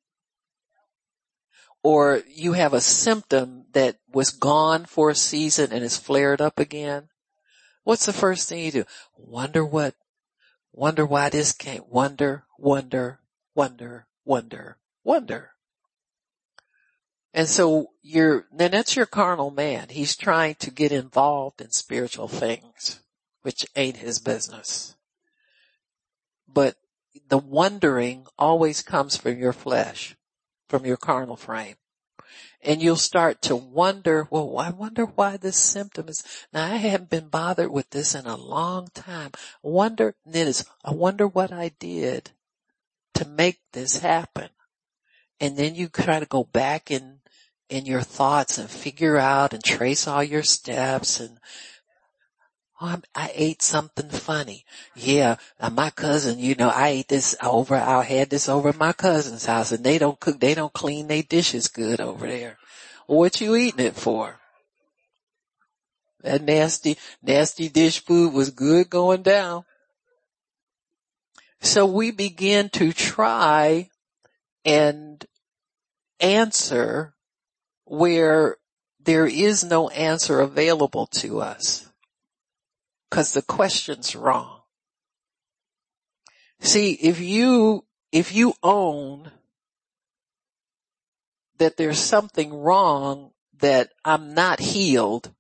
[1.84, 6.57] Or you have a symptom that was gone for a season and is flared up
[6.57, 7.09] again?
[7.84, 8.86] What's the first thing you do?
[9.17, 9.95] Wonder what,
[10.71, 13.19] wonder why this came, wonder, wonder,
[13.53, 15.51] wonder, wonder, wonder.
[17.34, 19.89] And so you're, then that's your carnal man.
[19.89, 23.01] He's trying to get involved in spiritual things,
[23.41, 24.95] which ain't his business.
[26.47, 26.75] But
[27.27, 30.15] the wondering always comes from your flesh,
[30.74, 31.76] from your carnal frame.
[32.63, 37.11] and you'll start to wonder, well, I wonder why this symptom is, now I haven't
[37.11, 39.32] been bothered with this in a long time.
[39.61, 42.32] Wonder, then it's, I wonder what I did
[43.15, 44.49] to make this happen.
[45.39, 47.19] And then you try to go back in,
[47.69, 51.38] in your thoughts and figure out and trace all your steps and
[52.82, 54.65] Oh, I ate something funny.
[54.95, 55.36] Yeah,
[55.71, 59.45] my cousin, you know, I ate this over, I had this over at my cousin's
[59.45, 62.57] house and they don't cook, they don't clean their dishes good over there.
[63.05, 64.39] What you eating it for?
[66.21, 69.65] That nasty, nasty dish food was good going down.
[71.61, 73.89] So we begin to try
[74.65, 75.24] and
[76.19, 77.13] answer
[77.86, 78.57] where
[78.99, 81.88] there is no answer available to us
[83.14, 84.61] because the question's wrong.
[86.61, 89.30] See, if you, if you own
[91.59, 95.32] that there's something wrong that I'm not healed,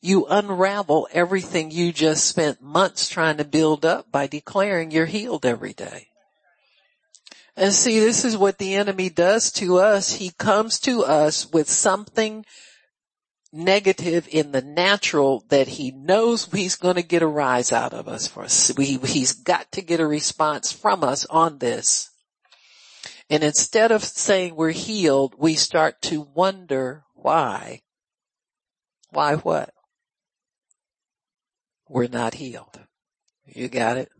[0.00, 5.44] you unravel everything you just spent months trying to build up by declaring you're healed
[5.44, 6.06] every day.
[7.56, 10.12] And see, this is what the enemy does to us.
[10.12, 12.46] He comes to us with something
[13.56, 18.08] negative in the natural that he knows he's going to get a rise out of
[18.08, 18.72] us for us.
[18.76, 22.10] We, he's got to get a response from us on this.
[23.28, 27.82] And instead of saying we're healed, we start to wonder why.
[29.10, 29.72] Why what?
[31.88, 32.80] We're not healed.
[33.46, 34.10] You got it?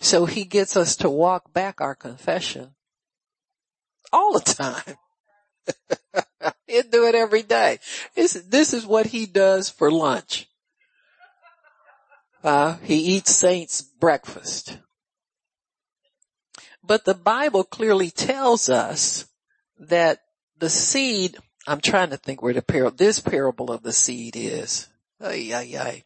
[0.00, 2.74] So he gets us to walk back our confession
[4.12, 6.24] all the time.
[6.66, 7.78] He'll do it every day.
[8.14, 10.48] This, this is what he does for lunch.
[12.42, 14.78] Uh, he eats saints breakfast.
[16.82, 19.26] But the Bible clearly tells us
[19.78, 20.20] that
[20.58, 21.36] the seed,
[21.66, 24.88] I'm trying to think where the parable, this parable of the seed is.
[25.20, 26.04] Ay, ay, ay.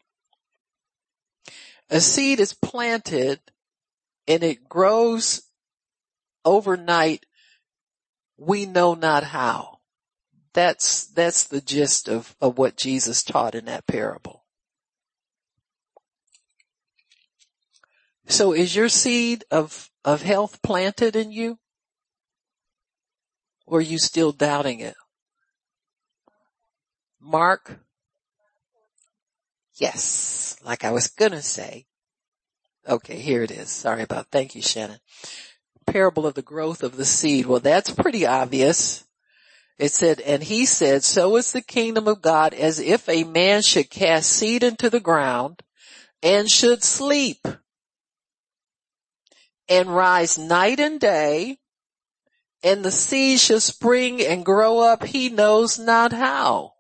[1.91, 3.41] A seed is planted
[4.27, 5.43] and it grows
[6.45, 7.27] overnight
[8.39, 9.70] we know not how.
[10.53, 14.45] That's, that's the gist of, of what Jesus taught in that parable.
[18.27, 21.59] So is your seed of, of health planted in you?
[23.67, 24.95] Or are you still doubting it?
[27.21, 27.81] Mark?
[29.77, 31.87] Yes, like I was gonna say.
[32.89, 33.71] Okay, here it is.
[33.71, 34.99] Sorry about, thank you Shannon
[35.91, 37.47] parable of the growth of the seed.
[37.47, 39.05] Well, that's pretty obvious.
[39.81, 43.63] It said, and he said, so is the kingdom of God as if a man
[43.63, 45.63] should cast seed into the ground
[46.23, 47.49] and should sleep
[49.71, 51.61] and rise night and day
[52.63, 56.75] and the seed shall spring and grow up he knows not how.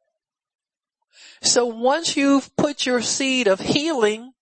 [1.42, 4.32] So once you've put your seed of healing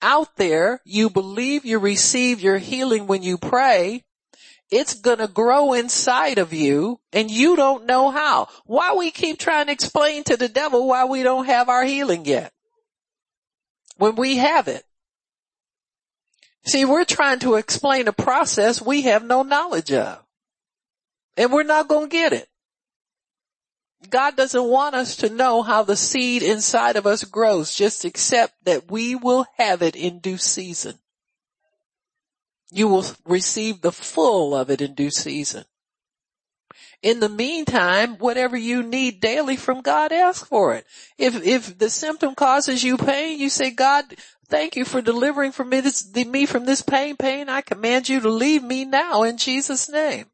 [0.00, 4.04] out there, you believe you receive your healing when you pray,
[4.70, 8.48] it's gonna grow inside of you and you don't know how.
[8.64, 12.24] Why we keep trying to explain to the devil why we don't have our healing
[12.24, 12.52] yet?
[13.96, 14.84] When we have it.
[16.64, 20.20] See, we're trying to explain a process we have no knowledge of.
[21.36, 22.48] And we're not gonna get it.
[24.10, 27.74] God doesn't want us to know how the seed inside of us grows.
[27.74, 30.98] Just accept that we will have it in due season.
[32.70, 35.64] You will receive the full of it in due season.
[37.02, 40.86] In the meantime, whatever you need daily from God, ask for it.
[41.18, 44.04] If, if the symptom causes you pain, you say, God,
[44.48, 47.48] thank you for delivering from me, this, me from this pain, pain.
[47.48, 50.26] I command you to leave me now in Jesus name.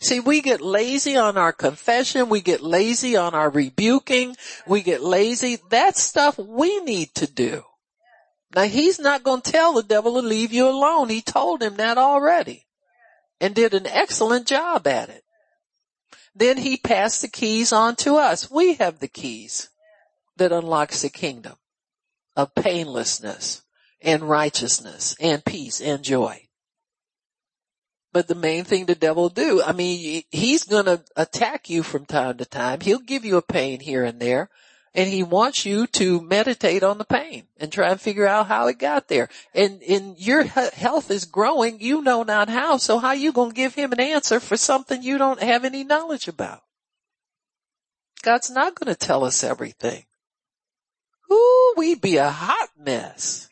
[0.00, 2.28] See, we get lazy on our confession.
[2.28, 4.36] We get lazy on our rebuking.
[4.66, 5.58] We get lazy.
[5.70, 7.64] That's stuff we need to do.
[8.54, 11.08] Now he's not going to tell the devil to leave you alone.
[11.08, 12.66] He told him that already
[13.40, 15.24] and did an excellent job at it.
[16.34, 18.50] Then he passed the keys on to us.
[18.50, 19.68] We have the keys
[20.36, 21.54] that unlocks the kingdom
[22.36, 23.62] of painlessness
[24.00, 26.48] and righteousness and peace and joy.
[28.12, 32.38] But the main thing the devil do, I mean, he's gonna attack you from time
[32.38, 32.80] to time.
[32.80, 34.50] He'll give you a pain here and there.
[34.94, 38.66] And he wants you to meditate on the pain and try and figure out how
[38.66, 39.30] it got there.
[39.54, 41.80] And, and your health is growing.
[41.80, 42.76] You know not how.
[42.76, 45.82] So how you going to give him an answer for something you don't have any
[45.82, 46.60] knowledge about?
[48.22, 50.04] God's not going to tell us everything.
[51.32, 53.48] Ooh, we'd be a hot mess.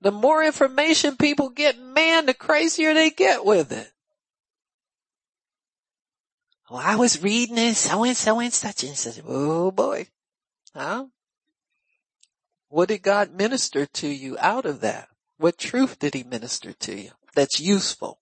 [0.00, 3.90] The more information people get, man, the crazier they get with it.
[6.70, 9.20] Well, I was reading this, so and so and such and such.
[9.26, 10.08] Oh boy.
[10.74, 11.06] Huh?
[12.68, 15.08] What did God minister to you out of that?
[15.38, 18.20] What truth did he minister to you that's useful?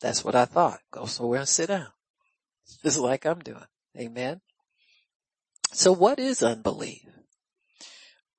[0.00, 0.80] That's what I thought.
[0.90, 1.88] Go somewhere and sit down.
[2.82, 3.64] Just like I'm doing.
[3.98, 4.40] Amen.
[5.72, 7.06] So what is unbelief?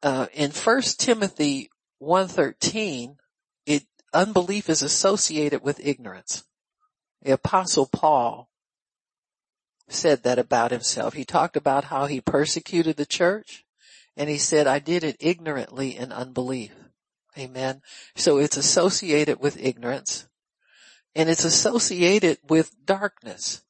[0.04, 3.18] Uh, in 1 Timothy 113,
[3.66, 3.84] it,
[4.14, 6.44] unbelief is associated with ignorance.
[7.22, 8.50] The apostle Paul
[9.94, 11.14] said that about himself.
[11.14, 13.66] He talked about how he persecuted the church
[14.18, 16.72] and he said, I did it ignorantly in unbelief.
[17.38, 17.82] Amen.
[18.16, 20.28] So it's associated with ignorance
[21.16, 23.62] and it's associated with darkness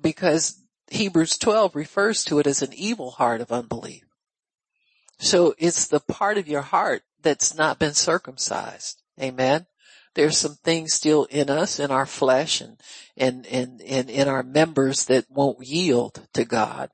[0.00, 4.04] because Hebrews 12 refers to it as an evil heart of unbelief.
[5.18, 9.02] So it's the part of your heart that's not been circumcised.
[9.20, 9.66] Amen.
[10.16, 12.80] There's some things still in us, in our flesh and,
[13.18, 16.90] and, and, and in our members that won't yield to God.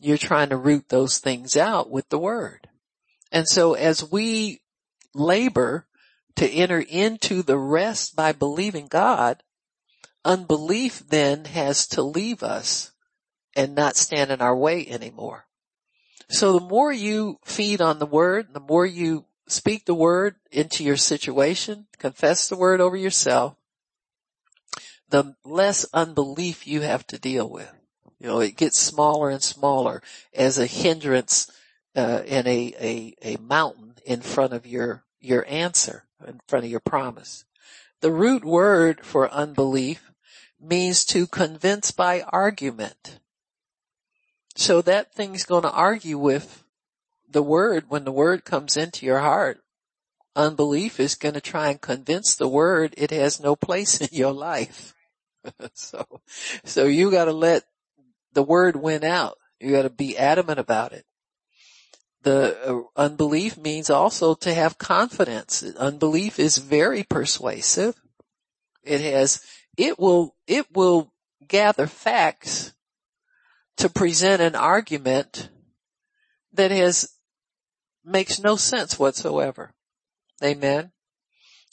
[0.00, 2.68] You're trying to root those things out with the word.
[3.30, 4.62] And so as we
[5.14, 5.86] labor
[6.36, 9.42] to enter into the rest by believing God,
[10.24, 12.92] unbelief then has to leave us
[13.54, 15.44] and not stand in our way anymore.
[16.30, 20.84] So the more you feed on the word, the more you speak the word into
[20.84, 23.56] your situation, confess the word over yourself,
[25.08, 27.72] the less unbelief you have to deal with.
[28.18, 30.02] You know, it gets smaller and smaller
[30.34, 31.50] as a hindrance
[31.94, 36.70] uh, and a, a, a mountain in front of your, your answer, in front of
[36.70, 37.44] your promise.
[38.00, 40.10] The root word for unbelief
[40.60, 43.20] means to convince by argument.
[44.54, 46.64] So that thing's going to argue with
[47.28, 49.60] the word when the word comes into your heart.
[50.34, 54.32] Unbelief is going to try and convince the word it has no place in your
[54.32, 54.94] life.
[55.74, 56.04] so,
[56.64, 57.64] so you got to let
[58.32, 59.38] the word win out.
[59.60, 61.04] You got to be adamant about it.
[62.22, 65.62] The uh, unbelief means also to have confidence.
[65.62, 67.94] Unbelief is very persuasive.
[68.82, 69.40] It has,
[69.76, 71.12] it will, it will
[71.46, 72.72] gather facts
[73.76, 75.50] to present an argument
[76.52, 77.10] that has,
[78.06, 79.72] makes no sense whatsoever.
[80.42, 80.92] Amen.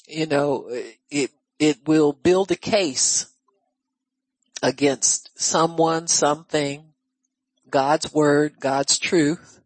[0.08, 0.68] You know,
[1.10, 3.28] it, it will build a case
[4.62, 6.94] against someone, something,
[7.70, 9.62] God's word, God's truth.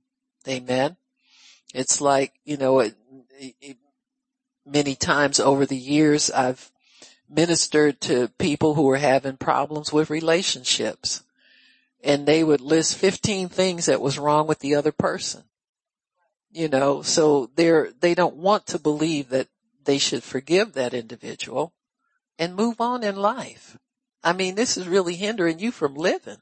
[0.48, 0.98] Amen.
[1.74, 2.96] It's like, you know, it,
[3.62, 3.78] it,
[4.66, 6.72] many times over the years I've
[7.30, 11.24] ministered to people who were having problems with relationships
[12.04, 15.44] and they would list 15 things that was wrong with the other person.
[16.58, 19.48] You know, so they're, they don't want to believe that
[19.86, 21.72] they should forgive that individual
[22.40, 23.78] and move on in life.
[24.24, 26.40] I mean, this is really hindering you from living.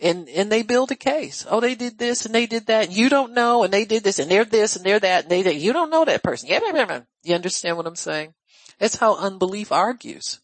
[0.00, 1.46] And, and they build a case.
[1.48, 2.90] Oh, they did this and they did that.
[2.90, 3.62] You don't know.
[3.62, 5.22] And they did this and they're this and they're that.
[5.22, 6.48] And they, did, you don't know that person.
[6.48, 8.34] You understand what I'm saying?
[8.80, 10.40] That's how unbelief argues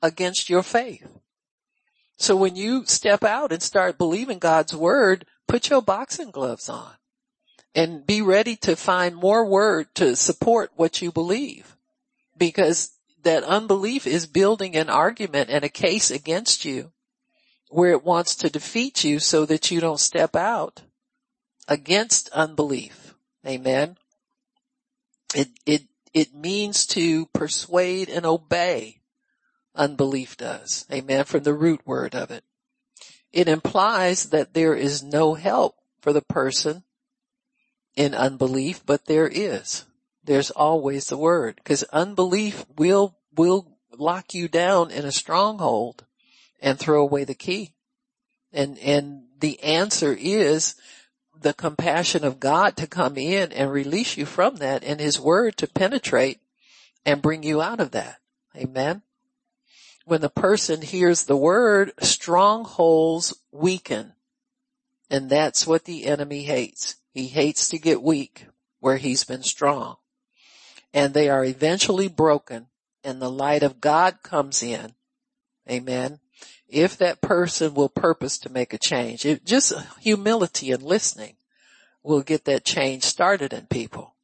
[0.00, 1.06] against your faith.
[2.16, 6.94] So when you step out and start believing God's word, put your boxing gloves on
[7.74, 11.76] and be ready to find more word to support what you believe
[12.36, 12.92] because
[13.22, 16.90] that unbelief is building an argument and a case against you
[17.68, 20.82] where it wants to defeat you so that you don't step out
[21.68, 23.14] against unbelief.
[23.46, 23.96] Amen.
[25.34, 29.00] It, it, it means to persuade and obey
[29.76, 30.84] unbelief does.
[30.92, 31.24] Amen.
[31.24, 32.42] From the root word of it.
[33.32, 36.82] It implies that there is no help for the person
[38.00, 39.84] in unbelief, but there is.
[40.24, 46.04] There's always the word because unbelief will, will lock you down in a stronghold
[46.60, 47.74] and throw away the key.
[48.52, 50.74] And, and the answer is
[51.40, 55.56] the compassion of God to come in and release you from that and his word
[55.58, 56.40] to penetrate
[57.06, 58.16] and bring you out of that.
[58.56, 59.02] Amen
[60.10, 64.12] when the person hears the word, strongholds weaken.
[65.08, 66.96] And that's what the enemy hates.
[67.12, 68.46] He hates to get weak
[68.80, 69.96] where he's been strong.
[70.92, 72.66] And they are eventually broken
[73.04, 74.94] and the light of God comes in.
[75.68, 76.20] Amen.
[76.68, 81.36] If that person will purpose to make a change, it, just humility and listening
[82.02, 84.14] will get that change started in people.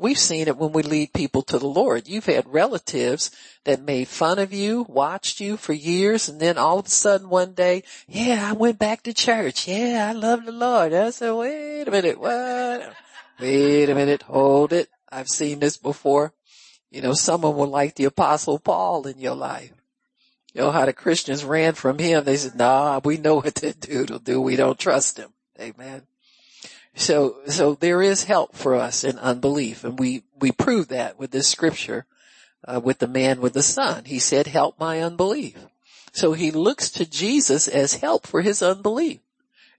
[0.00, 2.06] We've seen it when we lead people to the Lord.
[2.06, 3.32] You've had relatives
[3.64, 7.28] that made fun of you, watched you for years, and then all of a sudden
[7.28, 9.66] one day, yeah, I went back to church.
[9.66, 10.94] Yeah, I love the Lord.
[10.94, 12.94] I said, wait a minute, what?
[13.40, 14.88] Wait a minute, hold it.
[15.10, 16.32] I've seen this before.
[16.90, 19.72] You know, someone will like the apostle Paul in your life.
[20.54, 22.24] You know how the Christians ran from him.
[22.24, 24.40] They said, nah, we know what that dude will do.
[24.40, 25.32] We don't trust him.
[25.60, 26.02] Amen.
[26.94, 31.30] So, so there is help for us in unbelief and we, we prove that with
[31.30, 32.06] this scripture,
[32.64, 34.04] uh, with the man with the son.
[34.04, 35.56] He said, help my unbelief.
[36.12, 39.20] So he looks to Jesus as help for his unbelief.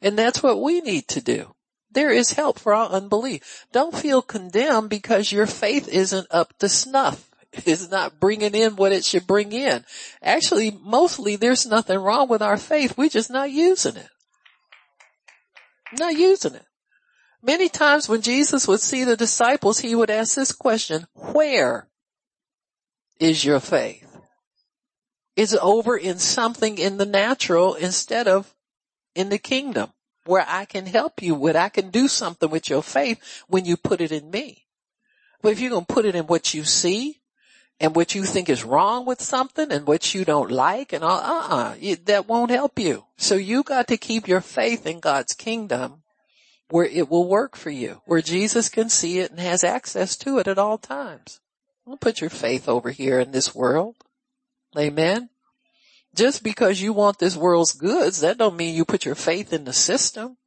[0.01, 1.55] And that's what we need to do.
[1.91, 3.65] There is help for our unbelief.
[3.71, 7.25] Don't feel condemned because your faith isn't up to snuff.
[7.65, 9.83] It's not bringing in what it should bring in.
[10.21, 12.95] Actually, mostly there's nothing wrong with our faith.
[12.95, 14.09] We're just not using it.
[15.97, 16.65] Not using it.
[17.41, 21.87] Many times when Jesus would see the disciples, he would ask this question, where
[23.19, 24.05] is your faith?
[25.35, 28.53] Is it over in something in the natural instead of
[29.15, 29.91] in the kingdom
[30.25, 33.77] where I can help you with, I can do something with your faith when you
[33.77, 34.65] put it in me.
[35.41, 37.21] But if you're going to put it in what you see
[37.79, 41.19] and what you think is wrong with something and what you don't like and all,
[41.19, 41.75] uh-uh,
[42.05, 43.05] that won't help you.
[43.17, 46.03] So you got to keep your faith in God's kingdom
[46.69, 50.37] where it will work for you, where Jesus can see it and has access to
[50.37, 51.39] it at all times.
[51.85, 53.95] Don't put your faith over here in this world.
[54.77, 55.29] Amen.
[56.15, 59.65] Just because you want this world's goods, that don't mean you put your faith in
[59.65, 60.37] the system.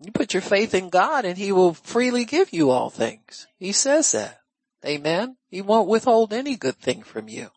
[0.00, 3.46] You put your faith in God and he will freely give you all things.
[3.58, 4.38] He says that.
[4.84, 5.36] Amen.
[5.48, 7.50] He won't withhold any good thing from you.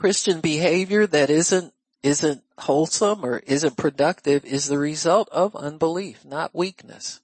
[0.00, 6.54] Christian behavior that isn't, isn't wholesome or isn't productive is the result of unbelief, not
[6.54, 7.20] weakness.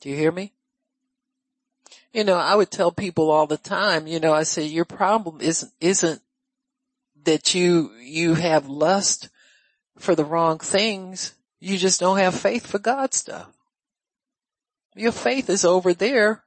[0.00, 0.54] Do you hear me?
[2.14, 5.42] You know, I would tell people all the time, you know, I say your problem
[5.42, 6.22] isn't, isn't
[7.24, 9.28] that you, you have lust
[9.98, 11.34] for the wrong things.
[11.60, 13.52] You just don't have faith for God stuff.
[14.94, 16.44] Your faith is over there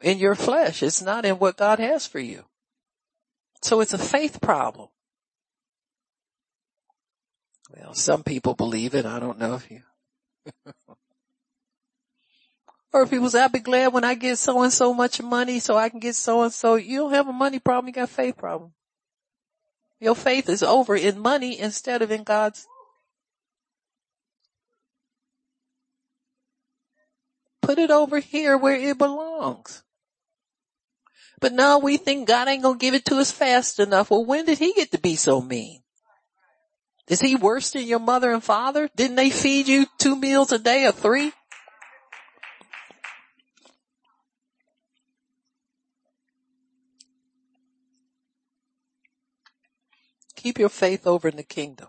[0.00, 0.84] in your flesh.
[0.84, 2.44] It's not in what God has for you.
[3.62, 4.88] So it's a faith problem.
[7.76, 9.04] Well, some people believe it.
[9.04, 9.82] I don't know if you.
[12.92, 15.76] Or people say, I'll be glad when I get so and so much money so
[15.76, 16.76] I can get so and so.
[16.76, 18.72] You don't have a money problem, you got a faith problem.
[20.00, 22.66] Your faith is over in money instead of in God's.
[27.60, 29.82] Put it over here where it belongs.
[31.40, 34.10] But now we think God ain't gonna give it to us fast enough.
[34.10, 35.82] Well, when did he get to be so mean?
[37.08, 38.90] Is he worse than your mother and father?
[38.94, 41.32] Didn't they feed you two meals a day or three?
[50.36, 51.88] Keep your faith over in the kingdom.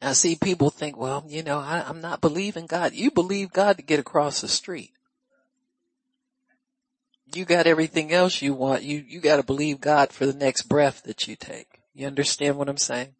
[0.00, 2.94] Now see, people think, well, you know, I, I'm not believing God.
[2.94, 4.92] You believe God to get across the street.
[7.32, 8.82] You got everything else you want.
[8.82, 11.80] You, you gotta believe God for the next breath that you take.
[11.94, 13.14] You understand what I'm saying?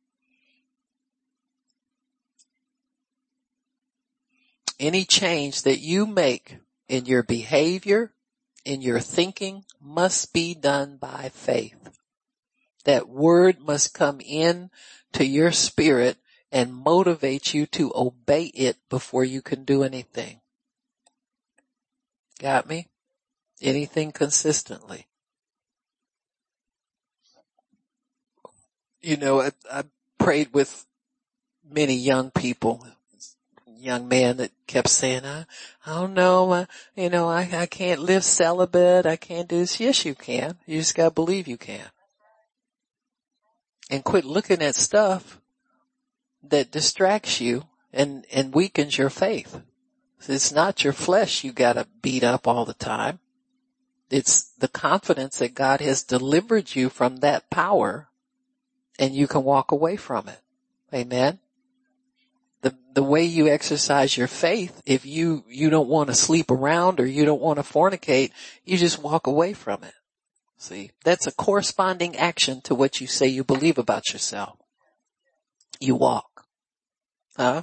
[4.78, 6.56] Any change that you make
[6.88, 8.12] in your behavior,
[8.64, 11.90] in your thinking must be done by faith.
[12.84, 14.70] That word must come in
[15.12, 16.16] to your spirit
[16.50, 20.41] and motivate you to obey it before you can do anything.
[22.41, 22.89] Got me?
[23.61, 25.07] Anything consistently.
[29.00, 29.84] You know, I, I
[30.18, 30.87] prayed with
[31.70, 32.84] many young people
[33.80, 35.46] young man that kept saying, I,
[35.87, 39.07] I don't know, I, you know, I, I can't live celibate.
[39.07, 39.80] I can't do this.
[39.80, 40.58] Yes, you can.
[40.66, 41.87] You just gotta believe you can.
[43.91, 45.41] And quit looking at stuff
[46.42, 49.61] that distracts you and, and weakens your faith.
[50.28, 53.18] It's not your flesh you gotta beat up all the time.
[54.11, 58.08] It's the confidence that God has delivered you from that power
[58.99, 60.41] and you can walk away from it.
[60.92, 61.38] Amen
[62.62, 67.00] the, the way you exercise your faith, if you, you don't want to sleep around
[67.00, 68.32] or you don't want to fornicate,
[68.64, 69.95] you just walk away from it.
[70.58, 74.58] See, that's a corresponding action to what you say you believe about yourself.
[75.80, 76.45] You walk.
[77.37, 77.62] Huh?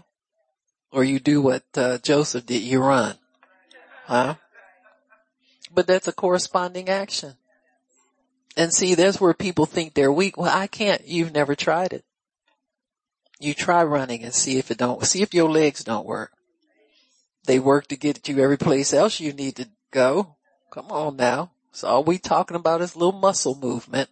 [0.91, 3.17] Or you do what uh, Joseph did, you run.
[4.05, 4.35] Huh?
[5.77, 7.35] But that's a corresponding action.
[8.57, 10.35] And see, that's where people think they're weak.
[10.35, 11.05] Well, I can't.
[11.05, 12.03] You've never tried it.
[13.39, 16.31] You try running and see if it don't, see if your legs don't work.
[17.45, 20.37] They work to get you every place else you need to go.
[20.71, 21.51] Come on now.
[21.71, 24.09] So all we talking about is little muscle movement.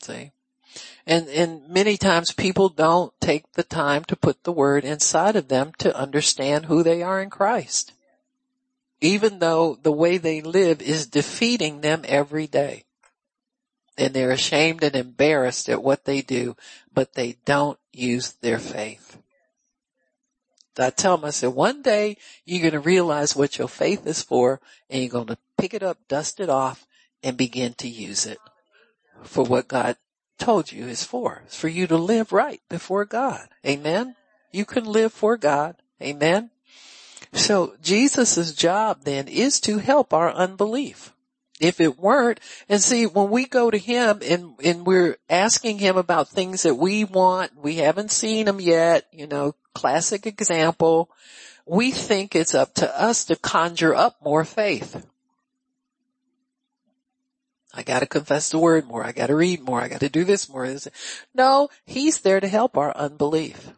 [0.00, 0.30] See?
[1.08, 5.48] And, and many times people don't take the time to put the word inside of
[5.48, 7.94] them to understand who they are in Christ.
[9.02, 12.84] Even though the way they live is defeating them every day.
[13.98, 16.56] And they're ashamed and embarrassed at what they do,
[16.94, 19.18] but they don't use their faith.
[20.78, 22.16] I tell them, I said, one day
[22.46, 25.82] you're going to realize what your faith is for and you're going to pick it
[25.82, 26.86] up, dust it off
[27.22, 28.38] and begin to use it
[29.24, 29.96] for what God
[30.38, 31.42] told you is for.
[31.44, 33.48] It's for you to live right before God.
[33.66, 34.14] Amen.
[34.52, 35.76] You can live for God.
[36.00, 36.50] Amen.
[37.32, 41.12] So Jesus' job then is to help our unbelief.
[41.60, 45.96] If it weren't, and see, when we go to Him and, and we're asking Him
[45.96, 51.08] about things that we want, we haven't seen them yet, you know, classic example,
[51.64, 55.06] we think it's up to us to conjure up more faith.
[57.74, 59.04] I gotta confess the word more.
[59.04, 59.80] I gotta read more.
[59.80, 60.76] I gotta do this more.
[61.34, 63.70] No, he's there to help our unbelief.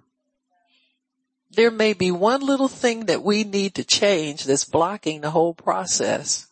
[1.55, 5.55] There may be one little thing that we need to change that's blocking the whole
[5.55, 6.47] process.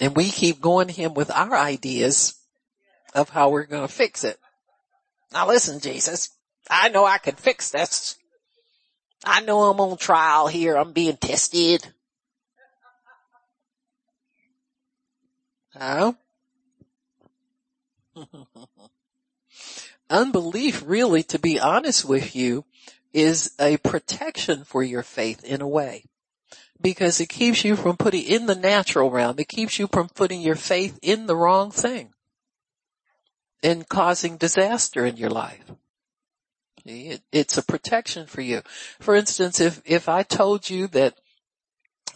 [0.00, 2.34] And we keep going to him with our ideas
[3.14, 4.38] of how we're going to fix it.
[5.32, 6.30] Now listen, Jesus,
[6.70, 8.16] I know I can fix this.
[9.24, 10.76] I know I'm on trial here.
[10.76, 11.86] I'm being tested.
[15.78, 16.16] Oh.
[20.10, 22.64] Unbelief really, to be honest with you,
[23.12, 26.04] is a protection for your faith in a way.
[26.80, 29.36] Because it keeps you from putting in the natural realm.
[29.38, 32.12] It keeps you from putting your faith in the wrong thing
[33.62, 35.72] and causing disaster in your life.
[36.84, 38.62] It, it's a protection for you.
[39.00, 41.18] For instance, if, if I told you that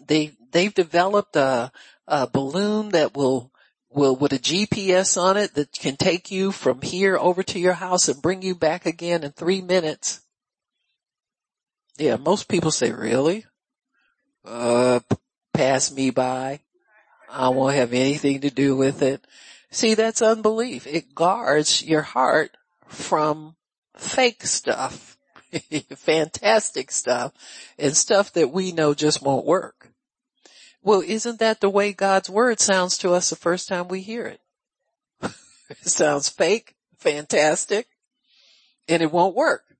[0.06, 1.72] they, they've developed a,
[2.06, 3.52] a balloon that will
[3.94, 7.74] will with a GPS on it that can take you from here over to your
[7.74, 10.22] house and bring you back again in three minutes.
[12.02, 13.46] Yeah, most people say, really?
[14.44, 14.98] Uh,
[15.54, 16.58] pass me by.
[17.30, 19.24] I won't have anything to do with it.
[19.70, 20.84] See, that's unbelief.
[20.88, 22.56] It guards your heart
[22.88, 23.54] from
[23.96, 25.16] fake stuff,
[25.94, 27.34] fantastic stuff,
[27.78, 29.92] and stuff that we know just won't work.
[30.82, 34.26] Well, isn't that the way God's word sounds to us the first time we hear
[34.26, 34.40] it?
[35.70, 37.86] it sounds fake, fantastic,
[38.88, 39.71] and it won't work.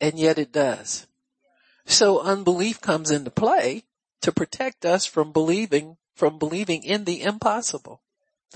[0.00, 1.06] And yet it does.
[1.86, 3.84] So unbelief comes into play
[4.22, 8.02] to protect us from believing, from believing in the impossible.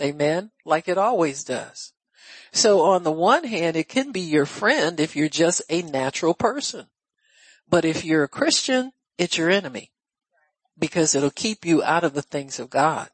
[0.01, 0.51] Amen.
[0.65, 1.93] Like it always does.
[2.53, 6.35] So on the one hand, it can be your friend if you're just a natural
[6.35, 6.87] person.
[7.69, 9.91] But if you're a Christian, it's your enemy
[10.79, 13.09] because it'll keep you out of the things of God.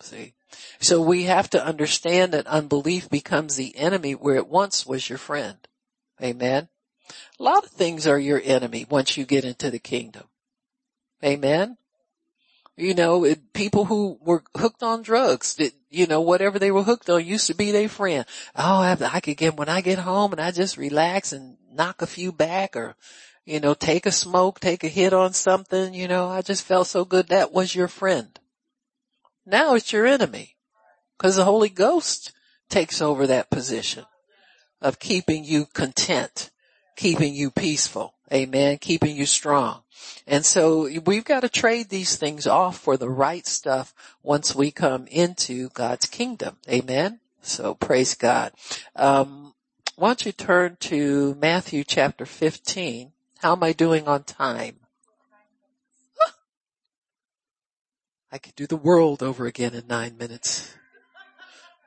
[0.00, 0.34] See?
[0.80, 5.18] So we have to understand that unbelief becomes the enemy where it once was your
[5.18, 5.56] friend.
[6.22, 6.68] Amen.
[7.38, 10.24] A lot of things are your enemy once you get into the kingdom.
[11.24, 11.76] Amen.
[12.76, 16.82] You know, it, people who were hooked on drugs, that, you know, whatever they were
[16.82, 18.26] hooked on used to be their friend.
[18.54, 22.02] Oh, I, I could get, when I get home and I just relax and knock
[22.02, 22.94] a few back or,
[23.46, 26.86] you know, take a smoke, take a hit on something, you know, I just felt
[26.86, 27.28] so good.
[27.28, 28.38] That was your friend.
[29.46, 30.56] Now it's your enemy
[31.16, 32.32] because the Holy Ghost
[32.68, 34.04] takes over that position
[34.82, 36.50] of keeping you content,
[36.96, 38.14] keeping you peaceful.
[38.32, 38.78] Amen.
[38.78, 39.82] Keeping you strong.
[40.26, 44.70] And so we've got to trade these things off for the right stuff once we
[44.70, 46.56] come into God's kingdom.
[46.68, 47.20] Amen.
[47.42, 48.52] So praise God.
[48.96, 49.54] Um,
[49.96, 53.12] why don't you turn to Matthew chapter 15.
[53.38, 54.80] How am I doing on time?
[58.32, 60.74] I could do the world over again in nine minutes.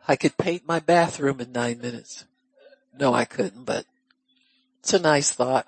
[0.07, 2.25] I could paint my bathroom in nine minutes.
[2.97, 3.85] No, I couldn't, but
[4.79, 5.67] it's a nice thought.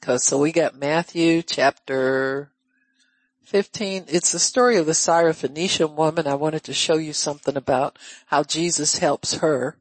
[0.00, 2.50] Cause so we got Matthew chapter
[3.44, 4.04] 15.
[4.08, 6.26] It's the story of the Syrophoenician woman.
[6.26, 9.76] I wanted to show you something about how Jesus helps her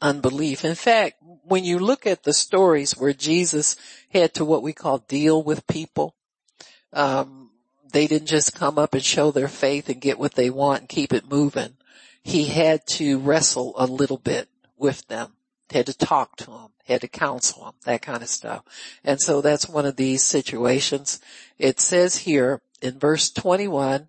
[0.00, 0.64] unbelief.
[0.64, 3.76] In fact, when you look at the stories where Jesus
[4.10, 6.14] had to what we call deal with people,
[6.92, 7.50] um,
[7.92, 10.88] they didn't just come up and show their faith and get what they want and
[10.88, 11.74] keep it moving.
[12.22, 15.32] He had to wrestle a little bit with them,
[15.72, 18.64] had to talk to them, had to counsel them, that kind of stuff.
[19.04, 21.20] And so that's one of these situations.
[21.58, 24.08] It says here in verse 21,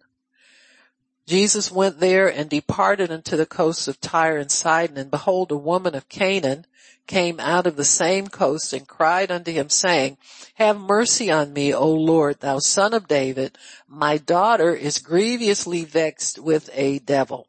[1.26, 5.58] Jesus went there and departed unto the coasts of Tyre and Sidon, and behold, a
[5.58, 6.66] woman of Canaan
[7.08, 10.18] came out of the same coast and cried unto him saying,
[10.56, 13.58] Have mercy on me, O Lord, thou son of David.
[13.88, 17.48] My daughter is grievously vexed with a devil.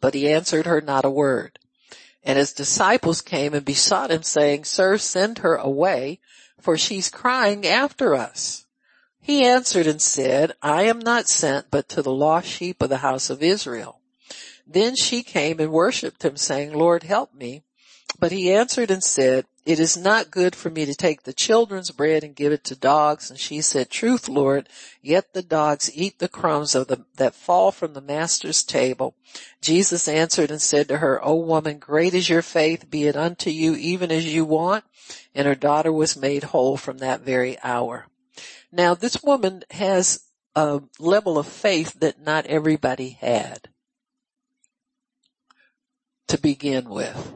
[0.00, 1.58] But he answered her not a word.
[2.24, 6.20] And his disciples came and besought him saying, Sir, send her away,
[6.58, 8.64] for she's crying after us.
[9.20, 12.98] He answered and said, I am not sent but to the lost sheep of the
[12.98, 14.00] house of Israel.
[14.66, 17.62] Then she came and worshipped him saying, Lord, help me.
[18.18, 21.90] But he answered and said, it is not good for me to take the children's
[21.90, 23.30] bread and give it to dogs.
[23.30, 24.68] And she said, truth, Lord,
[25.00, 29.14] yet the dogs eat the crumbs of the, that fall from the master's table.
[29.62, 33.48] Jesus answered and said to her, O woman, great is your faith, be it unto
[33.48, 34.84] you even as you want.
[35.34, 38.06] And her daughter was made whole from that very hour.
[38.70, 40.24] Now this woman has
[40.54, 43.68] a level of faith that not everybody had
[46.28, 47.34] to begin with.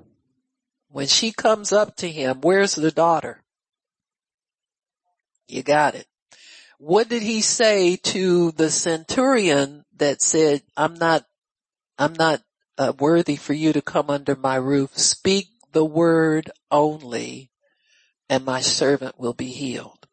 [0.99, 3.45] When she comes up to him, where's the daughter?
[5.47, 6.09] You got it.
[6.79, 11.25] What did he say to the centurion that said, I'm not,
[12.01, 12.43] I'm not
[12.77, 14.99] uh, worthy for you to come under my roof.
[14.99, 17.53] Speak the word only
[18.29, 20.09] and my servant will be healed.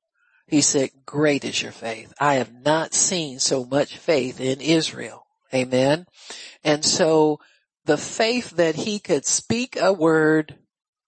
[0.46, 2.14] He said, great is your faith.
[2.20, 5.26] I have not seen so much faith in Israel.
[5.52, 6.06] Amen.
[6.64, 7.40] And so
[7.86, 10.60] the faith that he could speak a word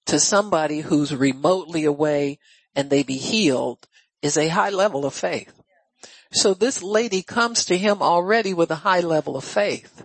[0.08, 2.40] to somebody who's remotely away
[2.76, 3.88] and they be healed
[4.22, 5.54] is a high level of faith.
[6.32, 10.04] So this lady comes to him already with a high level of faith.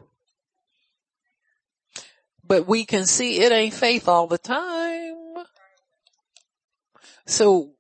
[2.44, 5.14] But we can see it ain't faith all the time.
[7.26, 7.70] So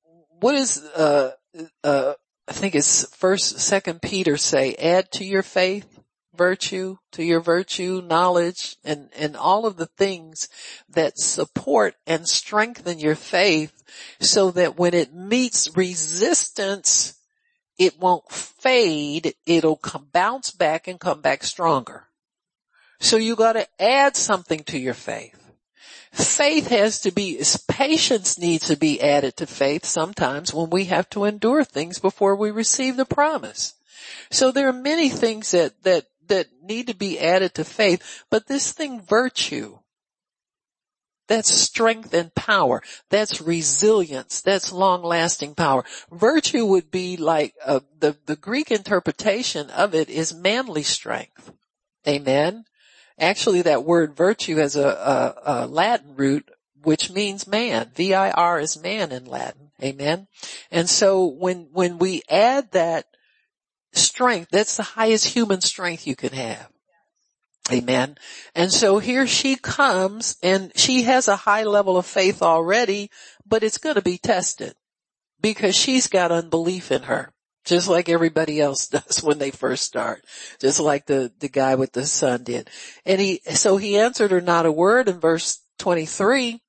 [0.40, 1.32] what is, uh,
[1.84, 2.14] uh,
[2.48, 5.91] I think it's first, second Peter say, add to your faith
[6.34, 10.48] virtue, to your virtue, knowledge, and, and all of the things
[10.88, 13.82] that support and strengthen your faith
[14.20, 17.14] so that when it meets resistance,
[17.78, 22.04] it won't fade, it'll come, bounce back and come back stronger.
[23.00, 25.38] So you gotta add something to your faith.
[26.12, 31.08] Faith has to be, patience needs to be added to faith sometimes when we have
[31.10, 33.74] to endure things before we receive the promise.
[34.30, 38.46] So there are many things that, that that need to be added to faith, but
[38.46, 39.78] this thing virtue,
[41.28, 42.82] that's strength and power.
[43.08, 44.40] That's resilience.
[44.40, 45.84] That's long lasting power.
[46.10, 51.52] Virtue would be like, uh, the, the Greek interpretation of it is manly strength.
[52.06, 52.64] Amen.
[53.18, 56.50] Actually that word virtue has a, a, a Latin root
[56.82, 57.90] which means man.
[57.94, 59.70] V-I-R is man in Latin.
[59.82, 60.26] Amen.
[60.70, 63.06] And so when, when we add that
[63.92, 64.50] strength.
[64.50, 66.68] That's the highest human strength you can have.
[67.70, 68.16] Amen.
[68.54, 73.10] And so here she comes and she has a high level of faith already,
[73.46, 74.74] but it's going to be tested
[75.40, 77.32] because she's got unbelief in her.
[77.64, 80.24] Just like everybody else does when they first start.
[80.58, 82.68] Just like the, the guy with the son did.
[83.06, 86.60] And he, so he answered her not a word in verse 23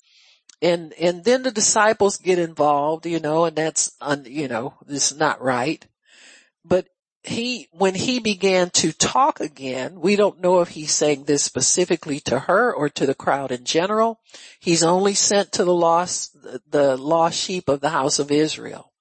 [0.64, 5.14] and, and then the disciples get involved, you know, and that's, un, you know, it's
[5.14, 5.86] not right.
[6.64, 6.88] But
[7.24, 12.20] he, when he began to talk again, we don't know if he's saying this specifically
[12.22, 14.20] to her or to the crowd in general.
[14.60, 16.36] He's only sent to the lost,
[16.70, 18.92] the lost sheep of the house of Israel.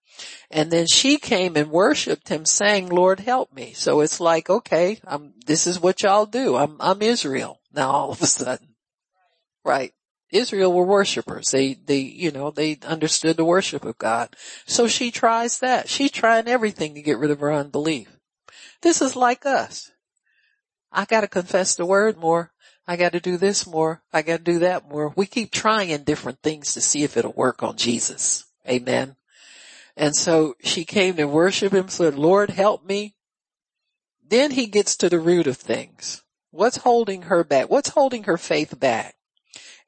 [0.50, 3.72] And then she came and worshiped him saying, Lord help me.
[3.72, 6.56] So it's like, okay, I'm, this is what y'all do.
[6.56, 8.68] I'm, I'm Israel now all of a sudden.
[9.64, 9.92] Right.
[10.32, 11.50] Israel were worshipers.
[11.50, 14.34] They, they, you know, they understood the worship of God.
[14.66, 15.88] So she tries that.
[15.88, 18.16] She's trying everything to get rid of her unbelief.
[18.80, 19.92] This is like us.
[20.90, 22.52] I gotta confess the word more.
[22.86, 24.02] I gotta do this more.
[24.12, 25.12] I gotta do that more.
[25.14, 28.44] We keep trying different things to see if it'll work on Jesus.
[28.68, 29.16] Amen.
[29.96, 33.14] And so she came to worship him, said, Lord help me.
[34.26, 36.22] Then he gets to the root of things.
[36.50, 37.70] What's holding her back?
[37.70, 39.14] What's holding her faith back?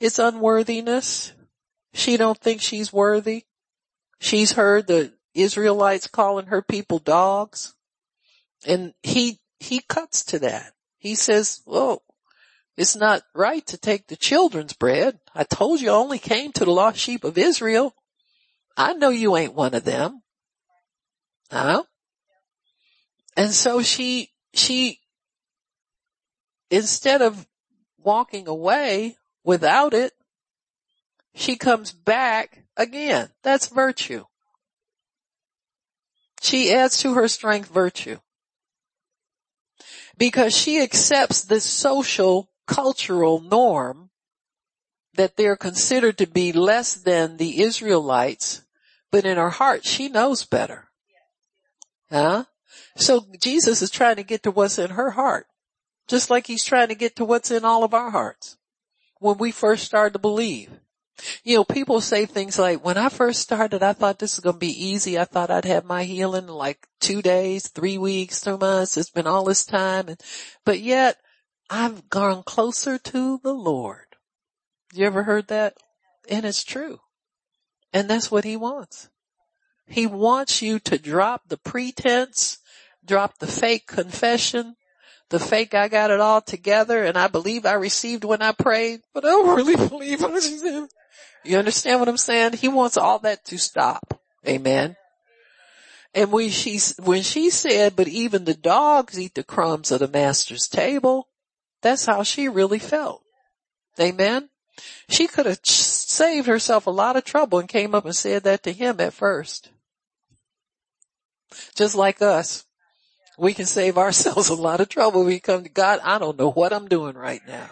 [0.05, 1.33] It's unworthiness.
[1.95, 3.47] She don't think she's worthy.
[4.21, 7.75] She's heard the Israelites calling her people dogs.
[8.67, 10.75] And he, he cuts to that.
[10.99, 12.03] He says, "Well,
[12.77, 15.21] it's not right to take the children's bread.
[15.35, 17.95] I told you I only came to the lost sheep of Israel.
[18.77, 20.21] I know you ain't one of them.
[21.51, 21.85] Huh?
[23.39, 25.01] And so she, she,
[26.71, 27.47] instead of
[27.97, 30.13] walking away, without it,
[31.35, 33.29] she comes back again.
[33.43, 34.25] That's virtue.
[36.41, 38.19] She adds to her strength virtue.
[40.17, 44.11] Because she accepts this social cultural norm
[45.15, 48.63] that they're considered to be less than the Israelites,
[49.11, 50.89] but in her heart she knows better.
[52.11, 52.45] Huh?
[52.97, 55.47] So Jesus is trying to get to what's in her heart.
[56.07, 58.57] Just like he's trying to get to what's in all of our hearts
[59.25, 60.71] when we first started to believe.
[61.45, 64.57] You know, people say things like, when I first started, I thought this was going
[64.57, 65.19] to be easy.
[65.19, 68.99] I thought I'd have my healing in like two days, three weeks, two months.
[68.99, 70.09] It's been all this time.
[70.09, 70.21] And,
[70.67, 71.17] but yet
[71.71, 74.05] I've gone closer to the Lord.
[74.93, 75.79] You ever heard that?
[76.29, 77.01] And it's true.
[77.95, 79.09] And that's what he wants.
[79.87, 82.59] He wants you to drop the pretense,
[83.03, 84.77] drop the fake confession,
[85.31, 89.01] the fake I got it all together and I believe I received when I prayed,
[89.13, 90.89] but I don't really believe what she said.
[91.45, 92.55] You understand what I'm saying?
[92.55, 94.21] He wants all that to stop.
[94.47, 94.97] Amen.
[96.15, 100.09] And when she, when she said, but even the dogs eat the crumbs of the
[100.09, 101.29] master's table,
[101.83, 103.23] that's how she really felt.
[104.01, 104.49] Amen.
[105.09, 108.63] She could have saved herself a lot of trouble and came up and said that
[108.63, 109.71] to him at first.
[111.75, 112.65] Just like us.
[113.37, 115.25] We can save ourselves a lot of trouble.
[115.25, 117.69] We come to God, I don't know what I'm doing right now.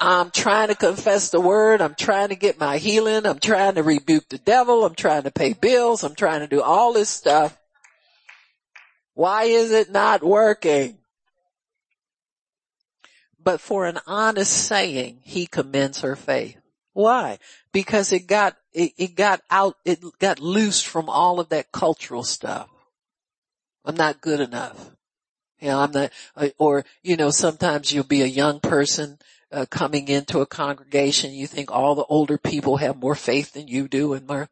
[0.00, 1.80] I'm trying to confess the word.
[1.80, 3.24] I'm trying to get my healing.
[3.26, 4.84] I'm trying to rebuke the devil.
[4.84, 6.04] I'm trying to pay bills.
[6.04, 7.56] I'm trying to do all this stuff.
[9.14, 10.98] Why is it not working?
[13.42, 16.58] But for an honest saying, he commends her faith.
[16.92, 17.38] Why?
[17.72, 22.24] Because it got, it, it got out, it got loosed from all of that cultural
[22.24, 22.68] stuff.
[23.86, 24.90] I'm not good enough.
[25.60, 26.12] You know, I'm not,
[26.58, 29.18] or, you know, sometimes you'll be a young person
[29.52, 33.68] uh, coming into a congregation, you think all the older people have more faith than
[33.68, 34.48] you do and more,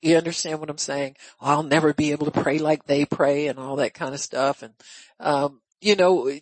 [0.00, 1.16] you understand what I'm saying?
[1.40, 4.62] I'll never be able to pray like they pray and all that kind of stuff.
[4.62, 4.74] And,
[5.20, 6.32] um, you know,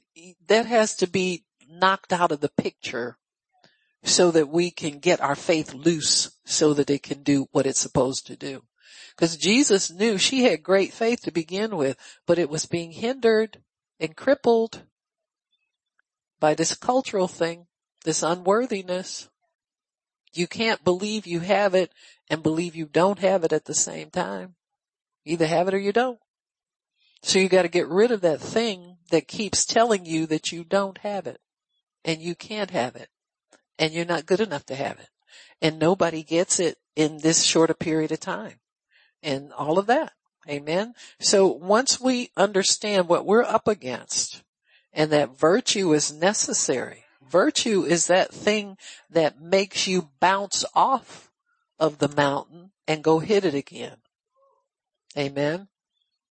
[0.47, 3.18] that has to be knocked out of the picture
[4.05, 7.81] so that we can get our faith loose so that it can do what it's
[7.81, 8.62] supposed to do.
[9.16, 13.62] Cause Jesus knew she had great faith to begin with, but it was being hindered
[13.98, 14.82] and crippled
[16.38, 17.66] by this cultural thing
[18.06, 19.28] this unworthiness.
[20.32, 21.93] You can't believe you have it
[22.30, 24.55] and believe you don't have it at the same time.
[25.24, 26.20] Either have it or you don't.
[27.22, 30.98] So you gotta get rid of that thing that keeps telling you that you don't
[30.98, 31.40] have it
[32.05, 33.09] and you can't have it
[33.78, 35.09] and you're not good enough to have it
[35.60, 38.60] and nobody gets it in this short a period of time
[39.27, 40.12] and all of that.
[40.48, 40.94] Amen.
[41.20, 44.43] So once we understand what we're up against
[44.93, 48.77] and that virtue is necessary, Virtue is that thing
[49.11, 51.31] that makes you bounce off
[51.78, 53.97] of the mountain and go hit it again.
[55.19, 55.69] Amen.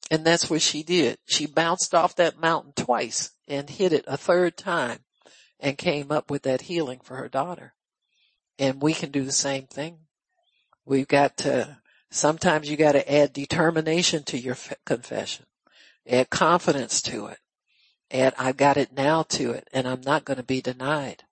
[0.10, 1.18] And that's what she did.
[1.26, 5.00] She bounced off that mountain twice and hit it a third time
[5.60, 7.74] and came up with that healing for her daughter.
[8.58, 9.98] And we can do the same thing.
[10.86, 11.80] We've got to,
[12.12, 15.46] sometimes you got to add determination to your confession,
[16.08, 17.40] add confidence to it
[18.12, 21.24] Add, I've got it now to it and I'm not going to be denied.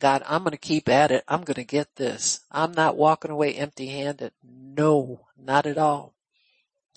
[0.00, 1.24] God, I'm going to keep at it.
[1.28, 2.40] I'm going to get this.
[2.50, 4.32] I'm not walking away empty handed.
[4.42, 6.14] No, not at all.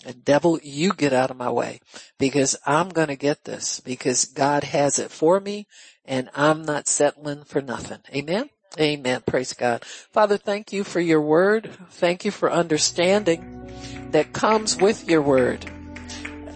[0.06, 1.80] And devil, you get out of my way
[2.18, 5.68] because I'm going to get this because God has it for me
[6.06, 8.00] and I'm not settling for nothing.
[8.14, 8.50] Amen.
[8.80, 9.22] Amen.
[9.26, 9.86] Praise God.
[9.86, 11.70] Father, thank you for your word.
[11.92, 13.72] Thank you for understanding
[14.12, 15.66] that comes with your word.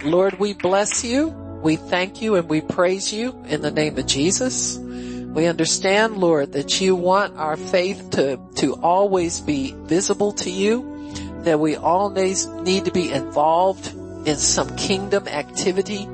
[0.03, 1.27] Lord, we bless you.
[1.61, 4.77] We thank you and we praise you in the name of Jesus.
[4.77, 11.11] We understand, Lord, that you want our faith to, to always be visible to you,
[11.43, 13.93] that we always need to be involved
[14.27, 16.07] in some kingdom activity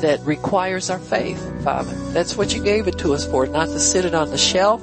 [0.00, 1.94] that requires our faith, Father.
[2.12, 4.82] That's what you gave it to us for, not to sit it on the shelf,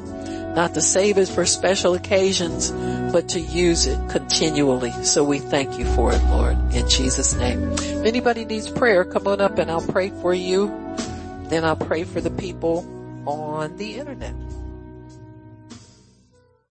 [0.55, 2.71] not to save it for special occasions,
[3.11, 4.91] but to use it continually.
[5.03, 7.71] So we thank you for it, Lord, in Jesus name.
[7.73, 10.67] If anybody needs prayer, come on up and I'll pray for you.
[11.43, 12.85] Then I'll pray for the people
[13.26, 14.34] on the internet.